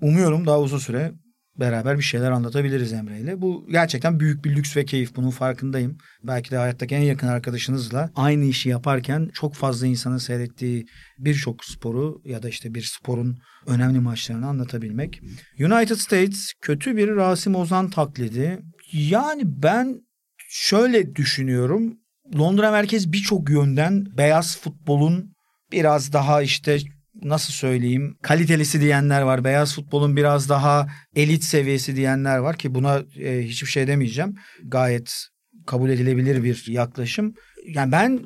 Umuyorum 0.00 0.46
daha 0.46 0.60
uzun 0.60 0.78
süre 0.78 1.12
beraber 1.56 1.98
bir 1.98 2.02
şeyler 2.02 2.30
anlatabiliriz 2.30 2.92
Emre 2.92 3.20
ile. 3.20 3.40
Bu 3.40 3.66
gerçekten 3.70 4.20
büyük 4.20 4.44
bir 4.44 4.56
lüks 4.56 4.76
ve 4.76 4.84
keyif. 4.84 5.16
Bunun 5.16 5.30
farkındayım. 5.30 5.98
Belki 6.22 6.50
de 6.50 6.56
hayattaki 6.56 6.94
en 6.94 7.02
yakın 7.02 7.28
arkadaşınızla 7.28 8.10
aynı 8.14 8.44
işi 8.44 8.68
yaparken 8.68 9.30
çok 9.34 9.54
fazla 9.54 9.86
insanın 9.86 10.18
seyrettiği 10.18 10.86
birçok 11.18 11.64
sporu 11.64 12.20
ya 12.24 12.42
da 12.42 12.48
işte 12.48 12.74
bir 12.74 12.82
sporun 12.82 13.38
önemli 13.66 14.00
maçlarını 14.00 14.46
anlatabilmek. 14.46 15.20
United 15.58 15.96
States 15.96 16.52
kötü 16.60 16.96
bir 16.96 17.16
Rasim 17.16 17.54
Ozan 17.54 17.90
taklidi. 17.90 18.58
Yani 18.92 19.42
ben 19.44 20.00
şöyle 20.48 21.16
düşünüyorum. 21.16 21.98
Londra 22.38 22.70
merkez 22.70 23.12
birçok 23.12 23.50
yönden 23.50 24.06
beyaz 24.16 24.58
futbolun 24.58 25.32
biraz 25.72 26.12
daha 26.12 26.42
işte 26.42 26.78
nasıl 27.22 27.52
söyleyeyim 27.52 28.16
kalitelisi 28.22 28.80
diyenler 28.80 29.22
var. 29.22 29.44
Beyaz 29.44 29.74
futbolun 29.74 30.16
biraz 30.16 30.48
daha 30.48 30.88
elit 31.16 31.44
seviyesi 31.44 31.96
diyenler 31.96 32.38
var 32.38 32.56
ki 32.56 32.74
buna 32.74 33.02
e, 33.20 33.42
hiçbir 33.42 33.70
şey 33.70 33.86
demeyeceğim. 33.86 34.34
Gayet 34.64 35.26
kabul 35.66 35.90
edilebilir 35.90 36.44
bir 36.44 36.64
yaklaşım. 36.68 37.34
Yani 37.66 37.92
ben 37.92 38.20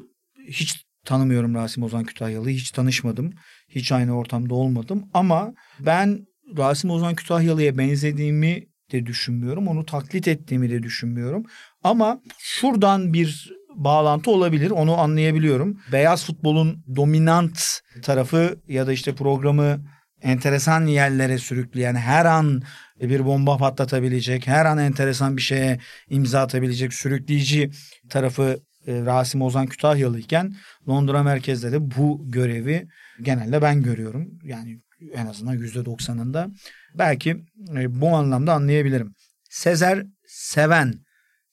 hiç 0.48 0.84
tanımıyorum 1.04 1.54
Rasim 1.54 1.82
Ozan 1.82 2.04
Kütahyalı'yı. 2.04 2.56
Hiç 2.56 2.70
tanışmadım. 2.70 3.32
Hiç 3.68 3.92
aynı 3.92 4.16
ortamda 4.16 4.54
olmadım. 4.54 5.04
Ama 5.14 5.54
ben 5.80 6.26
Rasim 6.56 6.90
Ozan 6.90 7.14
Kütahyalı'ya 7.14 7.78
benzediğimi 7.78 8.66
de 8.92 9.06
düşünmüyorum. 9.06 9.68
Onu 9.68 9.86
taklit 9.86 10.28
ettiğimi 10.28 10.70
de 10.70 10.82
düşünmüyorum. 10.82 11.44
Ama 11.82 12.20
şuradan 12.38 13.12
bir 13.12 13.52
bağlantı 13.74 14.30
olabilir. 14.30 14.70
Onu 14.70 14.98
anlayabiliyorum. 14.98 15.80
Beyaz 15.92 16.24
futbolun 16.26 16.84
dominant 16.96 17.80
tarafı 18.02 18.58
ya 18.68 18.86
da 18.86 18.92
işte 18.92 19.14
programı 19.14 19.80
enteresan 20.22 20.86
yerlere 20.86 21.38
sürükleyen 21.38 21.94
her 21.94 22.24
an 22.24 22.62
bir 23.00 23.24
bomba 23.24 23.56
patlatabilecek, 23.56 24.46
her 24.46 24.66
an 24.66 24.78
enteresan 24.78 25.36
bir 25.36 25.42
şeye 25.42 25.78
imza 26.08 26.40
atabilecek 26.40 26.94
sürükleyici 26.94 27.70
tarafı 28.08 28.60
e, 28.86 29.04
Rasim 29.04 29.42
Ozan 29.42 29.66
Kütahyalı 29.66 30.18
iken 30.18 30.54
Londra 30.88 31.22
merkezde 31.22 31.72
de 31.72 31.90
bu 31.96 32.22
görevi 32.24 32.88
genelde 33.22 33.62
ben 33.62 33.82
görüyorum. 33.82 34.28
Yani 34.42 34.80
en 35.14 35.26
azından 35.26 35.54
yüzde 35.54 35.84
doksanında. 35.84 36.50
Belki 36.94 37.30
e, 37.76 38.00
bu 38.00 38.08
anlamda 38.08 38.52
anlayabilirim. 38.52 39.14
Sezer 39.50 40.06
Seven. 40.26 41.03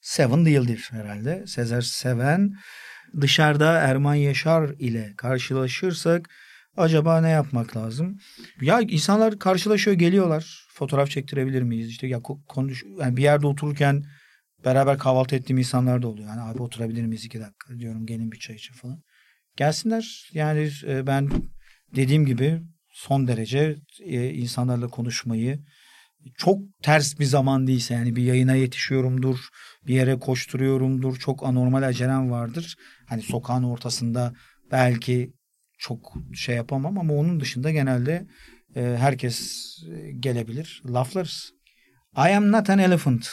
Seven 0.02 0.46
değildir 0.46 0.88
herhalde. 0.92 1.48
Sezer 1.48 1.82
Seven. 1.82 2.54
Dışarıda 3.22 3.78
Erman 3.78 4.16
Yaşar 4.16 4.70
ile 4.80 5.14
karşılaşırsak 5.18 6.30
acaba 6.78 7.22
ne 7.22 7.30
yapmak 7.30 7.78
lazım? 7.78 8.18
Ya 8.62 8.82
insanlar 8.82 9.40
karşılaşıyor 9.40 9.98
geliyorlar. 9.98 10.68
Fotoğraf 10.74 11.10
çektirebilir 11.10 11.62
miyiz? 11.62 11.90
İşte 11.90 12.08
ya 12.08 12.22
konuş 12.48 12.84
yani 13.00 13.18
bir 13.18 13.24
yerde 13.24 13.48
otururken 13.48 14.04
beraber 14.66 14.98
kahvaltı 14.98 15.36
ettiğim 15.36 15.58
insanlar 15.58 16.02
da 16.02 16.08
oluyor. 16.08 16.30
Yani 16.30 16.42
abi 16.42 16.62
oturabilir 16.62 17.06
miyiz 17.06 17.26
iki 17.26 17.40
dakika 17.40 17.80
diyorum 17.80 18.06
gelin 18.06 18.32
bir 18.32 18.40
çay 18.40 18.56
için 18.56 18.74
falan. 18.74 19.04
Gelsinler 19.58 20.30
yani 20.34 20.70
e, 20.88 21.08
ben 21.08 21.30
dediğim 21.96 22.26
gibi 22.26 22.62
son 22.90 23.28
derece 23.28 23.76
e, 24.00 24.30
insanlarla 24.30 24.88
konuşmayı 24.88 25.60
çok 26.38 26.60
ters 26.84 27.20
bir 27.20 27.26
zaman 27.26 27.68
değilse 27.68 27.94
yani 27.94 28.16
bir 28.16 28.24
yayına 28.24 28.56
yetişiyorumdur, 28.56 29.38
bir 29.88 29.96
yere 29.96 30.20
koşturuyorumdur, 30.20 31.16
çok 31.18 31.44
anormal 31.44 31.84
acelem 31.84 32.32
vardır. 32.32 32.76
Hani 33.08 33.22
sokağın 33.22 33.64
ortasında 33.64 34.34
belki 34.72 35.34
çok 35.78 36.14
şey 36.34 36.56
yapamam 36.56 36.98
ama 36.98 37.14
onun 37.14 37.40
dışında 37.40 37.72
genelde 37.72 38.28
e, 38.76 38.82
herkes 39.00 39.68
gelebilir. 40.20 40.82
Laflarız. 40.86 41.52
I 42.18 42.36
am 42.36 42.52
not 42.52 42.70
an 42.70 42.80
elephant. 42.80 43.28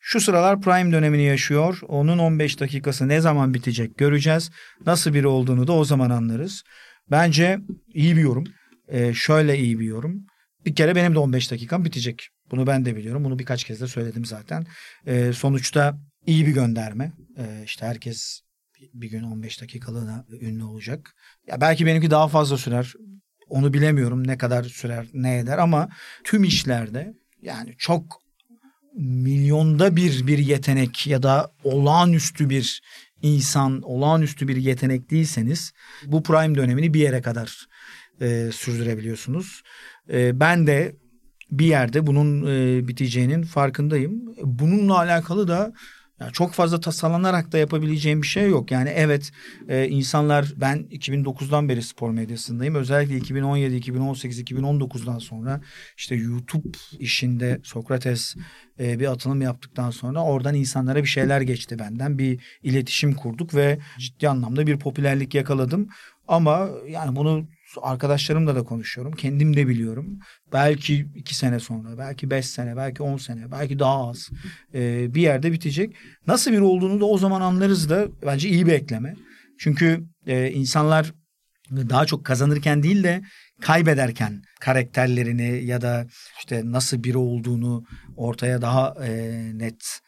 Şu 0.00 0.20
sıralar 0.20 0.60
prime 0.60 0.92
dönemini 0.92 1.22
yaşıyor. 1.22 1.78
Onun 1.88 2.18
15 2.18 2.60
dakikası 2.60 3.08
ne 3.08 3.20
zaman 3.20 3.54
bitecek 3.54 3.98
göreceğiz. 3.98 4.50
Nasıl 4.86 5.14
biri 5.14 5.26
olduğunu 5.26 5.66
da 5.66 5.72
o 5.72 5.84
zaman 5.84 6.10
anlarız. 6.10 6.62
Bence 7.10 7.58
iyi 7.94 8.16
bir 8.16 8.20
yorum. 8.20 8.44
Ee, 8.88 9.14
şöyle 9.14 9.58
iyi 9.58 9.78
bir 9.78 9.84
yorum. 9.84 10.26
Bir 10.66 10.74
kere 10.74 10.94
benim 10.94 11.14
de 11.14 11.18
15 11.18 11.50
dakikam 11.50 11.84
bitecek. 11.84 12.28
Bunu 12.50 12.66
ben 12.66 12.84
de 12.84 12.96
biliyorum. 12.96 13.24
Bunu 13.24 13.38
birkaç 13.38 13.64
kez 13.64 13.80
de 13.80 13.86
söyledim 13.86 14.24
zaten. 14.24 14.66
Ee, 15.06 15.32
sonuçta 15.32 15.98
iyi 16.26 16.46
bir 16.46 16.52
gönderme. 16.52 17.12
Ee, 17.38 17.62
işte 17.64 17.86
herkes 17.86 18.40
bir 18.94 19.10
gün 19.10 19.22
15 19.22 19.60
dakikalığına 19.62 20.24
ünlü 20.40 20.64
olacak. 20.64 21.14
Ya 21.46 21.60
belki 21.60 21.86
benimki 21.86 22.10
daha 22.10 22.28
fazla 22.28 22.58
sürer. 22.58 22.92
Onu 23.48 23.72
bilemiyorum 23.72 24.26
ne 24.26 24.38
kadar 24.38 24.64
sürer, 24.64 25.06
ne 25.12 25.38
eder 25.38 25.58
ama 25.58 25.88
tüm 26.24 26.44
işlerde 26.44 27.14
yani 27.42 27.74
çok 27.78 28.22
milyonda 28.96 29.96
bir 29.96 30.26
bir 30.26 30.38
yetenek 30.38 31.06
ya 31.06 31.22
da 31.22 31.52
olağanüstü 31.64 32.50
bir 32.50 32.82
insan, 33.22 33.82
olağanüstü 33.82 34.48
bir 34.48 34.56
yetenek 34.56 35.10
değilseniz 35.10 35.72
bu 36.06 36.22
prime 36.22 36.54
dönemini 36.54 36.94
bir 36.94 37.00
yere 37.00 37.22
kadar 37.22 37.66
e, 38.20 38.50
sürdürebiliyorsunuz. 38.52 39.62
E, 40.12 40.40
ben 40.40 40.66
de 40.66 40.96
bir 41.50 41.66
yerde 41.66 42.06
bunun 42.06 42.46
e, 42.46 42.88
biteceğinin 42.88 43.42
farkındayım. 43.42 44.34
Bununla 44.42 44.98
alakalı 44.98 45.48
da 45.48 45.72
yani 46.20 46.32
çok 46.32 46.52
fazla 46.52 46.80
tasarlanarak 46.80 47.52
da 47.52 47.58
yapabileceğim 47.58 48.22
bir 48.22 48.26
şey 48.26 48.48
yok. 48.48 48.70
Yani 48.70 48.88
evet 48.88 49.32
e, 49.68 49.88
insanlar 49.88 50.52
ben 50.56 50.78
2009'dan 50.78 51.68
beri 51.68 51.82
spor 51.82 52.10
medyasındayım. 52.10 52.74
Özellikle 52.74 53.16
2017, 53.16 53.76
2018, 53.76 54.40
2019'dan 54.40 55.18
sonra 55.18 55.60
işte 55.96 56.14
YouTube 56.14 56.78
işinde 56.98 57.60
Sokrates 57.62 58.36
e, 58.80 59.00
bir 59.00 59.12
atılım 59.12 59.42
yaptıktan 59.42 59.90
sonra 59.90 60.24
oradan 60.24 60.54
insanlara 60.54 61.02
bir 61.02 61.08
şeyler 61.08 61.40
geçti 61.40 61.78
benden. 61.78 62.18
Bir 62.18 62.40
iletişim 62.62 63.14
kurduk 63.14 63.54
ve 63.54 63.78
ciddi 63.98 64.28
anlamda 64.28 64.66
bir 64.66 64.78
popülerlik 64.78 65.34
yakaladım. 65.34 65.88
Ama 66.28 66.68
yani 66.88 67.16
bunu 67.16 67.48
arkadaşlarımla 67.82 68.56
da 68.56 68.62
konuşuyorum. 68.62 69.12
Kendim 69.12 69.56
de 69.56 69.68
biliyorum. 69.68 70.18
Belki 70.52 71.06
iki 71.14 71.34
sene 71.34 71.60
sonra, 71.60 71.98
belki 71.98 72.30
beş 72.30 72.46
sene, 72.46 72.76
belki 72.76 73.02
on 73.02 73.16
sene, 73.16 73.50
belki 73.50 73.78
daha 73.78 74.08
az 74.08 74.30
e, 74.74 75.14
bir 75.14 75.22
yerde 75.22 75.52
bitecek. 75.52 75.96
Nasıl 76.26 76.52
bir 76.52 76.60
olduğunu 76.60 77.00
da 77.00 77.04
o 77.04 77.18
zaman 77.18 77.40
anlarız 77.40 77.90
da 77.90 78.08
bence 78.26 78.48
iyi 78.48 78.66
bir 78.66 78.72
ekleme. 78.72 79.14
Çünkü 79.58 80.04
e, 80.26 80.50
insanlar 80.50 81.12
daha 81.70 82.06
çok 82.06 82.24
kazanırken 82.24 82.82
değil 82.82 83.04
de 83.04 83.22
kaybederken 83.60 84.42
karakterlerini 84.60 85.64
ya 85.64 85.80
da 85.80 86.06
işte 86.38 86.62
nasıl 86.64 87.04
biri 87.04 87.18
olduğunu 87.18 87.84
ortaya 88.16 88.62
daha 88.62 88.94
e, 89.06 89.10
net 89.54 90.00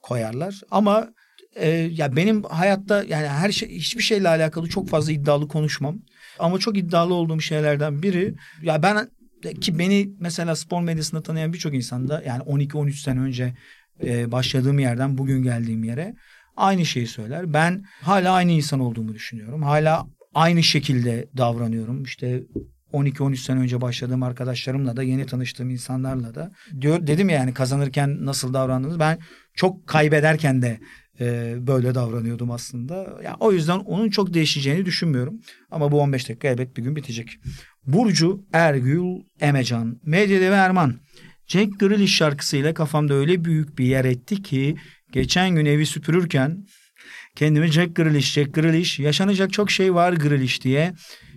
koyarlar. 0.00 0.60
Ama 0.70 1.08
e, 1.54 1.68
ya 1.70 2.16
benim 2.16 2.42
hayatta 2.42 3.04
yani 3.04 3.26
her 3.26 3.52
şey 3.52 3.68
hiçbir 3.68 4.02
şeyle 4.02 4.28
alakalı 4.28 4.68
çok 4.68 4.88
fazla 4.88 5.12
iddialı 5.12 5.48
konuşmam. 5.48 5.98
Ama 6.38 6.58
çok 6.58 6.78
iddialı 6.78 7.14
olduğum 7.14 7.40
şeylerden 7.40 8.02
biri 8.02 8.34
ya 8.62 8.82
ben 8.82 9.10
ki 9.60 9.78
beni 9.78 10.10
mesela 10.20 10.56
spor 10.56 10.82
medyasında 10.82 11.22
tanıyan 11.22 11.52
birçok 11.52 11.74
insan 11.74 12.08
da 12.08 12.22
yani 12.26 12.42
12-13 12.42 12.92
sene 12.92 13.20
önce 13.20 13.54
e, 14.04 14.32
başladığım 14.32 14.78
yerden 14.78 15.18
bugün 15.18 15.42
geldiğim 15.42 15.84
yere 15.84 16.14
aynı 16.56 16.86
şeyi 16.86 17.06
söyler. 17.06 17.52
Ben 17.52 17.84
hala 18.02 18.32
aynı 18.32 18.50
insan 18.50 18.80
olduğumu 18.80 19.14
düşünüyorum. 19.14 19.62
Hala 19.62 20.06
aynı 20.34 20.62
şekilde 20.62 21.28
davranıyorum. 21.36 22.02
İşte 22.02 22.42
12-13 22.92 23.36
sene 23.36 23.60
önce 23.60 23.80
başladığım 23.80 24.22
arkadaşlarımla 24.22 24.96
da 24.96 25.02
yeni 25.02 25.26
tanıştığım 25.26 25.70
insanlarla 25.70 26.34
da 26.34 26.52
diyor 26.80 27.06
dedim 27.06 27.28
ya 27.28 27.36
yani 27.36 27.54
kazanırken 27.54 28.26
nasıl 28.26 28.54
davrandınız 28.54 28.98
ben 28.98 29.18
çok 29.54 29.86
kaybederken 29.86 30.62
de 30.62 30.80
e, 31.20 31.56
böyle 31.66 31.94
davranıyordum 31.94 32.50
aslında. 32.50 33.20
Ya 33.24 33.36
o 33.40 33.52
yüzden 33.52 33.78
onun 33.78 34.10
çok 34.10 34.34
değişeceğini 34.34 34.86
düşünmüyorum. 34.86 35.40
Ama 35.70 35.92
bu 35.92 36.00
15 36.00 36.28
dakika 36.28 36.48
elbet 36.48 36.76
bir 36.76 36.82
gün 36.82 36.96
bitecek. 36.96 37.38
Burcu 37.86 38.44
Ergül 38.52 39.04
Emecan, 39.40 40.00
Medyadevi 40.04 40.54
Erman. 40.54 41.00
Jack 41.46 41.80
Grealish 41.80 42.16
şarkısıyla 42.16 42.74
kafamda 42.74 43.14
öyle 43.14 43.44
büyük 43.44 43.78
bir 43.78 43.84
yer 43.84 44.04
etti 44.04 44.42
ki 44.42 44.76
geçen 45.12 45.54
gün 45.54 45.66
evi 45.66 45.86
süpürürken 45.86 46.66
kendimi 47.36 47.66
Jack 47.66 47.96
Grealish, 47.96 48.32
Jack 48.32 48.54
Grealish, 48.54 48.98
yaşanacak 48.98 49.52
çok 49.52 49.70
şey 49.70 49.94
var 49.94 50.12
Grealish 50.12 50.62
diye 50.62 50.94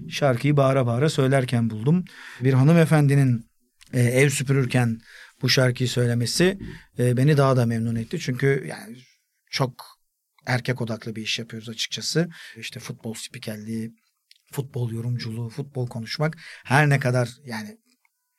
şarkıyı 0.09 0.57
bağıra 0.57 0.85
bağıra 0.85 1.09
söylerken 1.09 1.69
buldum. 1.69 2.05
Bir 2.41 2.53
hanımefendinin 2.53 3.45
e, 3.93 4.01
ev 4.01 4.29
süpürürken 4.29 4.99
bu 5.41 5.49
şarkıyı 5.49 5.89
söylemesi 5.89 6.57
e, 6.99 7.17
beni 7.17 7.37
daha 7.37 7.57
da 7.57 7.65
memnun 7.65 7.95
etti. 7.95 8.19
Çünkü 8.19 8.65
yani 8.69 8.97
çok 9.53 9.99
erkek 10.45 10.81
odaklı 10.81 11.15
bir 11.15 11.21
iş 11.21 11.39
yapıyoruz 11.39 11.69
açıkçası. 11.69 12.29
İşte 12.57 12.79
futbol 12.79 13.13
spikerliği, 13.13 13.93
futbol 14.51 14.91
yorumculuğu, 14.91 15.49
futbol 15.49 15.87
konuşmak 15.87 16.37
her 16.63 16.89
ne 16.89 16.99
kadar 16.99 17.29
yani 17.45 17.77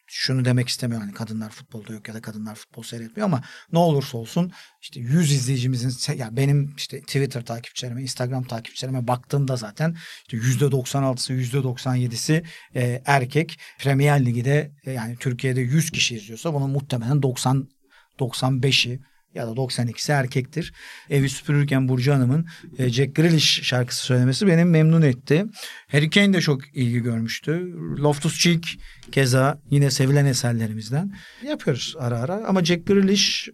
şunu 0.07 0.45
demek 0.45 0.69
istemiyorum 0.69 1.07
hani 1.07 1.17
kadınlar 1.17 1.51
futbolda 1.51 1.93
yok 1.93 2.09
ya 2.09 2.15
da 2.15 2.23
kadınlar 2.23 2.55
futbol 2.55 2.83
seyretmiyor 2.83 3.27
ama 3.27 3.43
ne 3.73 3.79
olursa 3.79 4.19
olsun 4.19 4.53
işte 4.83 5.01
100 5.01 5.33
izleyicimizin 5.33 6.15
ya 6.15 6.37
benim 6.37 6.75
işte 6.77 7.01
Twitter 7.01 7.45
takipçilerime, 7.45 8.03
Instagram 8.03 8.45
takipçilerime 8.45 9.09
baktığımda 9.09 9.57
zaten 9.57 9.97
işte 10.23 10.37
%96'sı, 10.37 11.33
%97'si 11.33 12.45
e, 12.75 13.03
erkek. 13.07 13.59
Premier 13.79 14.25
Ligi'de 14.25 14.73
e, 14.85 14.93
yani 14.93 15.17
Türkiye'de 15.17 15.61
100 15.61 15.91
kişi 15.91 16.17
izliyorsa 16.17 16.55
bunun 16.55 16.71
muhtemelen 16.71 17.23
90 17.23 17.69
95'i 18.19 19.01
ya 19.35 19.47
da 19.47 19.51
92'si 19.51 20.13
erkektir. 20.13 20.73
Evi 21.11 21.29
süpürürken 21.29 21.89
Burcu 21.89 22.13
Hanım'ın 22.13 22.47
e, 22.79 22.89
Jack 22.89 23.15
Grealish 23.15 23.63
şarkısı 23.63 24.05
söylemesi 24.05 24.47
beni 24.47 24.65
memnun 24.65 25.03
etti. 25.03 25.45
Harry 25.89 26.11
Kane 26.11 26.33
de 26.33 26.41
çok 26.41 26.77
ilgi 26.77 27.01
görmüştü. 27.01 27.75
Loftus 27.99 28.39
Cheek 28.39 28.79
keza 29.13 29.59
yine 29.71 29.91
sevilen 29.91 30.27
eserlerimizden 30.27 31.15
yapıyoruz 31.43 31.95
ara 31.99 32.19
ara. 32.19 32.45
Ama 32.47 32.65
Jack 32.65 32.87
Grealish 32.87 33.49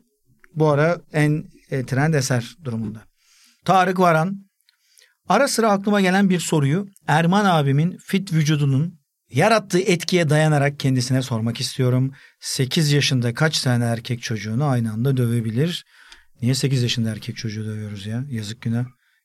bu 0.54 0.68
ara 0.68 1.00
en 1.12 1.44
e, 1.70 1.86
trend 1.86 2.14
eser 2.14 2.56
durumunda. 2.64 3.02
Tarık 3.64 3.98
Varan 3.98 4.50
Ara 5.28 5.48
sıra 5.48 5.70
aklıma 5.70 6.00
gelen 6.00 6.30
bir 6.30 6.40
soruyu 6.40 6.86
Erman 7.06 7.44
abimin 7.44 7.98
fit 8.06 8.32
vücudunun 8.32 8.99
Yarattığı 9.30 9.80
etkiye 9.80 10.30
dayanarak 10.30 10.80
kendisine 10.80 11.22
sormak 11.22 11.60
istiyorum. 11.60 12.12
8 12.40 12.92
yaşında 12.92 13.34
kaç 13.34 13.62
tane 13.62 13.84
erkek 13.84 14.22
çocuğunu 14.22 14.64
aynı 14.64 14.92
anda 14.92 15.16
dövebilir? 15.16 15.84
Niye 16.42 16.54
8 16.54 16.82
yaşında 16.82 17.10
erkek 17.10 17.36
çocuğu 17.36 17.64
dövüyoruz 17.64 18.06
ya? 18.06 18.24
Yazık 18.30 18.60
günah. 18.60 18.84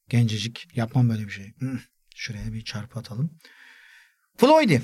Gencecik. 0.10 0.68
Yapmam 0.76 1.10
böyle 1.10 1.26
bir 1.26 1.32
şey. 1.32 1.54
Şuraya 2.16 2.54
bir 2.54 2.64
çarpı 2.64 3.00
atalım. 3.00 3.32
Floyd'i 4.38 4.82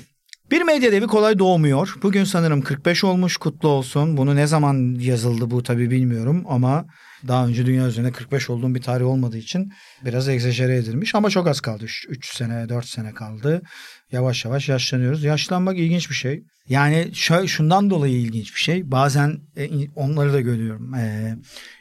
Bir 0.50 0.62
medya 0.62 0.92
devi 0.92 1.06
kolay 1.06 1.38
doğmuyor. 1.38 1.94
Bugün 2.02 2.24
sanırım 2.24 2.62
45 2.62 3.04
olmuş 3.04 3.36
kutlu 3.36 3.68
olsun. 3.68 4.16
Bunu 4.16 4.36
ne 4.36 4.46
zaman 4.46 4.96
yazıldı 5.00 5.50
bu 5.50 5.62
tabii 5.62 5.90
bilmiyorum 5.90 6.44
ama 6.48 6.86
daha 7.28 7.46
önce 7.46 7.66
dünya 7.66 7.86
üzerinde 7.86 8.12
45 8.12 8.50
olduğum 8.50 8.74
bir 8.74 8.82
tarih 8.82 9.06
olmadığı 9.06 9.38
için 9.38 9.72
biraz 10.04 10.28
egzajere 10.28 10.76
edilmiş 10.76 11.14
ama 11.14 11.30
çok 11.30 11.48
az 11.48 11.60
kaldı. 11.60 11.84
3 12.08 12.36
sene 12.36 12.68
4 12.68 12.86
sene 12.86 13.14
kaldı. 13.14 13.62
Yavaş 14.12 14.44
yavaş 14.44 14.68
yaşlanıyoruz. 14.68 15.24
Yaşlanmak 15.24 15.78
ilginç 15.78 16.10
bir 16.10 16.14
şey. 16.14 16.44
Yani 16.68 17.10
şundan 17.46 17.90
dolayı 17.90 18.14
ilginç 18.14 18.54
bir 18.54 18.60
şey. 18.60 18.90
Bazen 18.90 19.40
e, 19.56 19.88
onları 19.94 20.32
da 20.32 20.40
görüyorum. 20.40 20.94
E, 20.94 21.36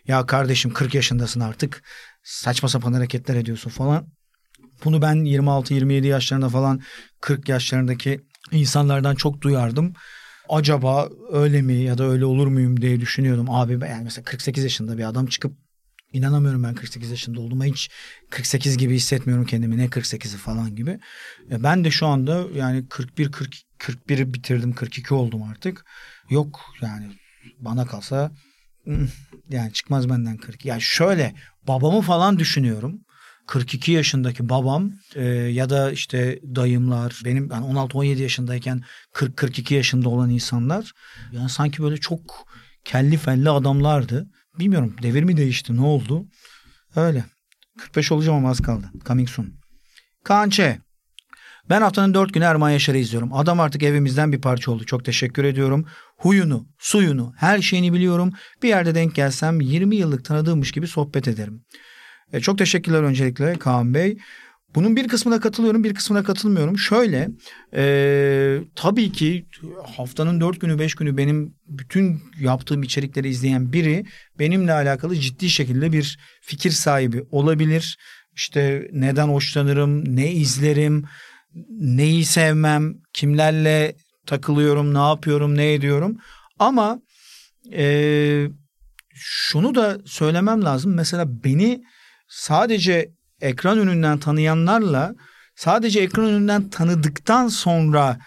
ya 0.08 0.26
kardeşim 0.26 0.74
40 0.74 0.96
yaşındasın 0.96 1.39
artık. 1.39 1.84
Saçma 2.24 2.70
sapan 2.70 2.94
hareketler 2.94 3.36
ediyorsun 3.36 3.70
falan. 3.70 4.08
Bunu 4.86 5.02
ben 5.02 5.15
26-27 5.15 6.08
yaşlarında 6.08 6.50
falan 6.50 6.82
40 7.22 7.50
yaşlarındaki 7.50 8.20
insanlardan 8.52 9.15
çok 9.15 9.41
duyardım. 9.41 9.94
Acaba 10.50 11.10
öyle 11.32 11.62
mi 11.62 11.74
ya 11.74 11.98
da 11.98 12.04
öyle 12.04 12.26
olur 12.26 12.48
muyum 12.48 12.82
diye 12.82 13.00
düşünüyordum. 13.00 13.50
Abi 13.50 13.74
yani 13.74 14.04
mesela 14.04 14.24
48 14.26 14.63
yaşında 14.63 14.98
bir 14.98 15.04
adam 15.04 15.26
çıkıp 15.26 15.54
inanamıyorum 16.13 16.63
ben 16.63 16.76
48 16.76 17.12
yaşında 17.12 17.39
olduğuma 17.39 17.65
hiç 17.65 17.89
48 18.30 18.78
gibi 18.78 18.95
hissetmiyorum 18.95 19.45
kendimi 19.45 19.78
ne 19.78 19.86
48'i 19.86 20.38
falan 20.38 20.76
gibi. 20.76 21.00
Ben 21.50 21.84
de 21.84 21.91
şu 21.91 22.08
anda 22.08 22.45
yani 22.56 22.88
41 22.89 23.32
40 23.32 23.56
41'i 23.80 24.34
bitirdim 24.34 24.74
42 24.74 25.13
oldum 25.13 25.43
artık. 25.43 25.86
Yok 26.30 26.62
yani 26.82 27.06
bana 27.60 27.86
kalsa 27.86 28.32
yani 29.50 29.74
çıkmaz 29.74 30.10
benden 30.10 30.38
40. 30.38 30.65
Yani 30.65 30.82
şöyle 30.82 31.36
babamı 31.67 32.02
falan 32.02 32.39
düşünüyorum. 32.39 33.02
42 33.47 33.91
yaşındaki 33.91 34.50
babam 34.50 34.91
e, 35.15 35.26
ya 35.30 35.69
da 35.69 35.91
işte 35.91 36.39
dayımlar 36.56 37.21
benim 37.26 37.50
ben 37.50 37.62
16-17 37.62 38.21
yaşındayken 38.21 38.84
40-42 39.13 39.74
yaşında 39.74 40.10
olan 40.10 40.30
insanlar 40.30 40.91
yani 41.32 41.50
sanki 41.50 41.84
böyle 41.84 41.97
çok 41.97 42.47
kelli 42.86 43.17
felli 43.17 43.50
adamlardı. 43.50 44.28
Bilmiyorum 44.60 44.96
devir 45.04 45.24
mi 45.24 45.38
değişti 45.38 45.76
ne 45.76 45.82
oldu? 45.82 46.26
Öyle. 46.96 47.26
45 47.80 48.12
olacağım 48.12 48.38
ama 48.38 48.50
az 48.50 48.60
kaldı. 48.60 48.92
Coming 49.06 49.30
soon. 49.30 49.54
Kançe. 50.24 50.80
Ben 51.70 51.82
haftanın 51.82 52.14
dört 52.14 52.34
günü 52.34 52.44
Erman 52.44 52.70
Yaşar'ı 52.70 52.98
izliyorum. 52.98 53.34
Adam 53.34 53.60
artık 53.60 53.84
evimizden 53.84 54.32
bir 54.32 54.42
parça 54.42 54.72
oldu. 54.72 54.86
Çok 54.86 55.06
teşekkür 55.06 55.44
ediyorum. 55.44 55.86
Huyunu, 56.18 56.68
suyunu, 56.80 57.34
her 57.38 57.62
şeyini 57.62 57.94
biliyorum. 57.94 58.34
Bir 58.64 58.68
yerde 58.68 58.96
denk 58.96 59.16
gelsem 59.16 59.62
20 59.62 59.96
yıllık 59.96 60.26
tanıdığımmış 60.26 60.72
gibi 60.72 60.88
sohbet 60.88 61.28
ederim. 61.28 61.66
E, 62.34 62.40
çok 62.40 62.58
teşekkürler 62.58 63.04
öncelikle 63.04 63.54
Kaan 63.54 63.94
Bey. 63.94 64.18
Bunun 64.76 64.96
bir 64.96 65.08
kısmına 65.08 65.40
katılıyorum, 65.40 65.84
bir 65.84 65.94
kısmına 65.94 66.24
katılmıyorum. 66.24 66.78
Şöyle, 66.78 67.30
e, 67.76 68.60
tabii 68.76 69.12
ki 69.12 69.46
haftanın 69.98 70.42
dört 70.42 70.62
günü, 70.62 70.80
beş 70.80 70.96
günü 70.96 71.18
benim 71.18 71.56
bütün 71.68 72.22
yaptığım 72.40 72.84
içerikleri 72.84 73.30
izleyen 73.30 73.74
biri 73.74 74.06
benimle 74.40 74.74
alakalı 74.74 75.16
ciddi 75.16 75.50
şekilde 75.50 75.92
bir 75.92 76.20
fikir 76.42 76.72
sahibi 76.72 77.24
olabilir. 77.32 77.98
İşte 78.36 78.90
neden 78.92 79.28
hoşlanırım, 79.28 80.16
ne 80.16 80.32
izlerim, 80.32 81.06
neyi 81.70 82.26
sevmem, 82.26 82.94
kimlerle 83.14 83.96
takılıyorum, 84.26 84.94
ne 84.94 85.08
yapıyorum, 85.08 85.58
ne 85.58 85.74
ediyorum. 85.74 86.18
Ama 86.60 87.02
e, 87.74 88.48
şunu 89.14 89.76
da 89.76 89.98
söylemem 90.06 90.64
lazım. 90.64 90.94
Mesela 90.96 91.44
beni 91.44 91.84
sadece 92.28 93.12
ekran 93.42 93.80
önünden 93.80 94.18
tanıyanlarla 94.18 95.16
sadece 95.56 96.00
ekran 96.00 96.26
önünden 96.26 96.70
tanıdıktan 96.70 97.48
sonra 97.48 98.20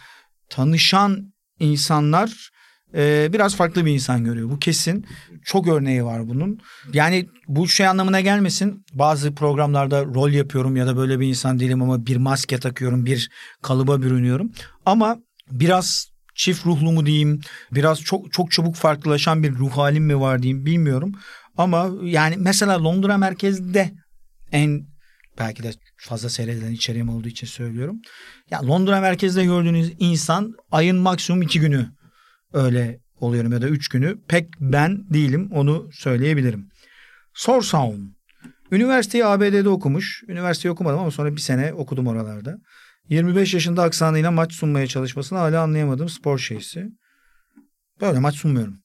tanışan 0.49 1.33
insanlar 1.61 2.51
e, 2.95 3.33
biraz 3.33 3.57
farklı 3.57 3.87
bir 3.87 3.93
insan 3.93 4.25
görüyor. 4.25 4.51
Bu 4.51 4.59
kesin. 4.59 5.07
Çok 5.45 5.69
örneği 5.69 6.05
var 6.05 6.29
bunun. 6.29 6.61
Yani 6.93 7.29
bu 7.49 7.69
şey 7.69 7.87
anlamına 7.87 8.21
gelmesin. 8.21 8.85
Bazı 8.93 9.35
programlarda 9.35 10.05
rol 10.05 10.31
yapıyorum 10.31 10.77
ya 10.77 10.87
da 10.87 10.97
böyle 10.97 11.21
bir 11.21 11.27
insan 11.27 11.61
değilim 11.61 11.83
ama 11.83 12.07
bir 12.07 12.17
maske 12.17 12.59
takıyorum, 12.59 13.07
bir 13.07 13.31
kalıba 13.63 14.03
bürünüyorum. 14.03 14.53
Ama 14.87 15.17
biraz 15.51 16.07
çift 16.35 16.67
ruhlu 16.67 16.93
mu 16.93 17.07
diyeyim, 17.07 17.41
biraz 17.73 18.01
çok 18.01 18.33
çok 18.33 18.51
çabuk 18.51 18.77
farklılaşan 18.77 19.43
bir 19.43 19.53
ruh 19.53 19.71
halim 19.71 20.05
mi 20.05 20.21
var 20.21 20.43
diyeyim 20.43 20.67
bilmiyorum. 20.67 21.13
Ama 21.57 21.91
yani 22.03 22.37
mesela 22.39 22.85
Londra 22.85 23.19
merkezde 23.19 23.93
en 24.53 24.94
belki 25.39 25.63
de 25.63 25.71
fazla 25.97 26.29
seyredilen 26.29 26.73
içeriğim 26.73 27.09
olduğu 27.09 27.29
için 27.29 27.47
söylüyorum. 27.47 28.01
Ya 28.51 28.67
Londra 28.67 29.01
merkezde 29.01 29.45
gördüğünüz 29.45 29.93
insan 29.99 30.55
ayın 30.71 30.97
maksimum 30.97 31.43
iki 31.43 31.61
günü 31.61 31.89
öyle 32.53 33.01
oluyorum 33.21 33.53
ya 33.53 33.63
da 33.63 33.69
üç 33.69 33.89
günü. 33.89 34.19
Pek 34.29 34.49
ben 34.61 35.05
değilim 35.15 35.51
onu 35.53 35.91
söyleyebilirim. 35.93 36.69
Sorsown. 37.35 38.01
Üniversiteyi 38.71 39.25
ABD'de 39.25 39.69
okumuş. 39.69 40.23
Üniversiteyi 40.29 40.73
okumadım 40.73 40.99
ama 40.99 41.11
sonra 41.11 41.37
bir 41.37 41.41
sene 41.41 41.73
okudum 41.73 42.07
oralarda. 42.07 42.59
25 43.09 43.55
yaşında 43.55 43.83
aksanıyla 43.83 44.31
maç 44.31 44.53
sunmaya 44.53 44.87
çalışmasını 44.87 45.39
hala 45.39 45.63
anlayamadım 45.63 46.09
spor 46.09 46.39
şeysi. 46.39 46.89
Böyle 48.01 48.19
maç 48.19 48.35
sunmuyorum. 48.35 48.84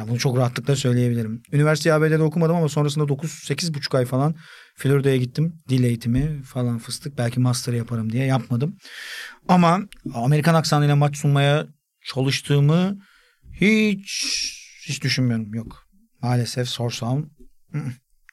Yani 0.00 0.10
bunu 0.10 0.18
çok 0.18 0.36
rahatlıkla 0.36 0.76
söyleyebilirim. 0.76 1.42
Üniversite 1.52 1.94
ABD'de 1.94 2.22
okumadım 2.22 2.56
ama 2.56 2.68
sonrasında 2.68 3.08
9 3.08 3.74
buçuk 3.74 3.94
ay 3.94 4.04
falan 4.04 4.34
Florida'ya 4.76 5.16
gittim. 5.16 5.62
Dil 5.68 5.84
eğitimi 5.84 6.42
falan 6.42 6.78
fıstık. 6.78 7.18
Belki 7.18 7.40
master 7.40 7.72
yaparım 7.72 8.12
diye 8.12 8.26
yapmadım. 8.26 8.76
Ama 9.48 9.80
Amerikan 10.14 10.54
aksanıyla 10.54 10.96
maç 10.96 11.16
sunmaya 11.16 11.66
çalıştığımı 12.04 12.98
hiç 13.52 14.10
hiç 14.88 15.02
düşünmüyorum. 15.02 15.54
Yok. 15.54 15.86
Maalesef 16.22 16.68
sorsam 16.68 17.30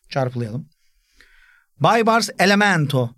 çarpılayalım. 0.10 0.70
Baybars 1.80 2.30
Elemento. 2.40 3.10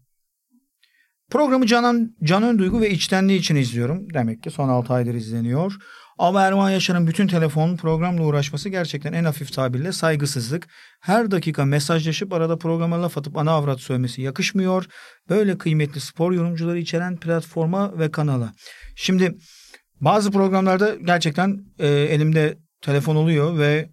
Programı 1.30 1.66
Canan, 1.68 2.16
Canan 2.24 2.60
Duygu 2.60 2.82
ve 2.82 2.90
içtenliği 2.90 3.40
için 3.40 3.56
izliyorum. 3.56 4.14
Demek 4.14 4.44
ki 4.44 4.52
son 4.52 4.70
6 4.70 4.94
aydır 4.94 5.14
izleniyor. 5.14 5.76
Ama 6.20 6.42
Erman 6.42 6.70
Yaşar'ın 6.70 7.08
bütün 7.08 7.28
telefon 7.28 7.78
programla 7.78 8.24
uğraşması 8.24 8.70
gerçekten 8.70 9.14
en 9.14 9.24
hafif 9.24 9.54
tabirle 9.54 9.92
saygısızlık. 9.92 10.68
Her 11.00 11.32
dakika 11.32 11.66
mesajlaşıp 11.66 12.34
arada 12.34 12.58
programa 12.58 13.02
laf 13.02 13.18
atıp 13.18 13.38
ana 13.38 13.52
avrat 13.52 13.80
söylemesi 13.80 14.22
yakışmıyor. 14.22 14.86
Böyle 15.30 15.58
kıymetli 15.58 16.00
spor 16.00 16.32
yorumcuları 16.32 16.80
içeren 16.80 17.18
platforma 17.18 18.00
ve 18.00 18.12
kanala. 18.12 18.54
Şimdi 18.96 19.38
bazı 20.02 20.32
programlarda 20.32 20.96
gerçekten 20.96 21.66
e, 21.80 21.88
elimde 21.88 22.58
telefon 22.82 23.16
oluyor 23.16 23.58
ve 23.58 23.90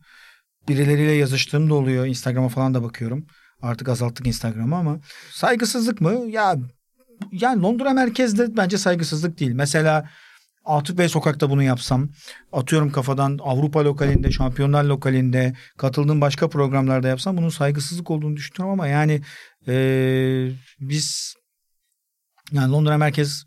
birileriyle 0.69 1.13
yazıştığım 1.13 1.71
da 1.71 1.75
oluyor. 1.75 2.07
Instagram'a 2.07 2.49
falan 2.49 2.75
da 2.75 2.83
bakıyorum. 2.83 3.27
Artık 3.63 3.89
azalttık 3.89 4.27
Instagram'ı 4.27 4.77
ama 4.77 5.01
saygısızlık 5.31 6.01
mı? 6.01 6.25
Ya 6.29 6.57
yani 7.33 7.63
Londra 7.63 7.91
merkezde 7.91 8.57
bence 8.57 8.79
saygısızlık 8.79 9.41
değil. 9.41 9.53
Mesela 9.53 10.09
Atıf 10.67 10.99
Bey 10.99 11.09
sokakta 11.09 11.51
bunu 11.51 11.63
yapsam, 11.63 12.09
atıyorum 12.53 12.93
kafadan 12.93 13.39
Avrupa 13.43 13.85
lokalinde, 13.85 14.31
şampiyonlar 14.31 14.85
lokalinde, 14.85 15.55
katıldığım 15.77 16.21
başka 16.21 16.49
programlarda 16.49 17.09
yapsam 17.09 17.37
bunun 17.37 17.49
saygısızlık 17.49 18.11
olduğunu 18.11 18.37
düşünüyorum 18.37 18.81
ama 18.81 18.87
yani 18.87 19.21
ee, 19.69 20.51
biz 20.81 21.35
yani 22.53 22.73
Londra 22.73 22.97
merkez 22.97 23.45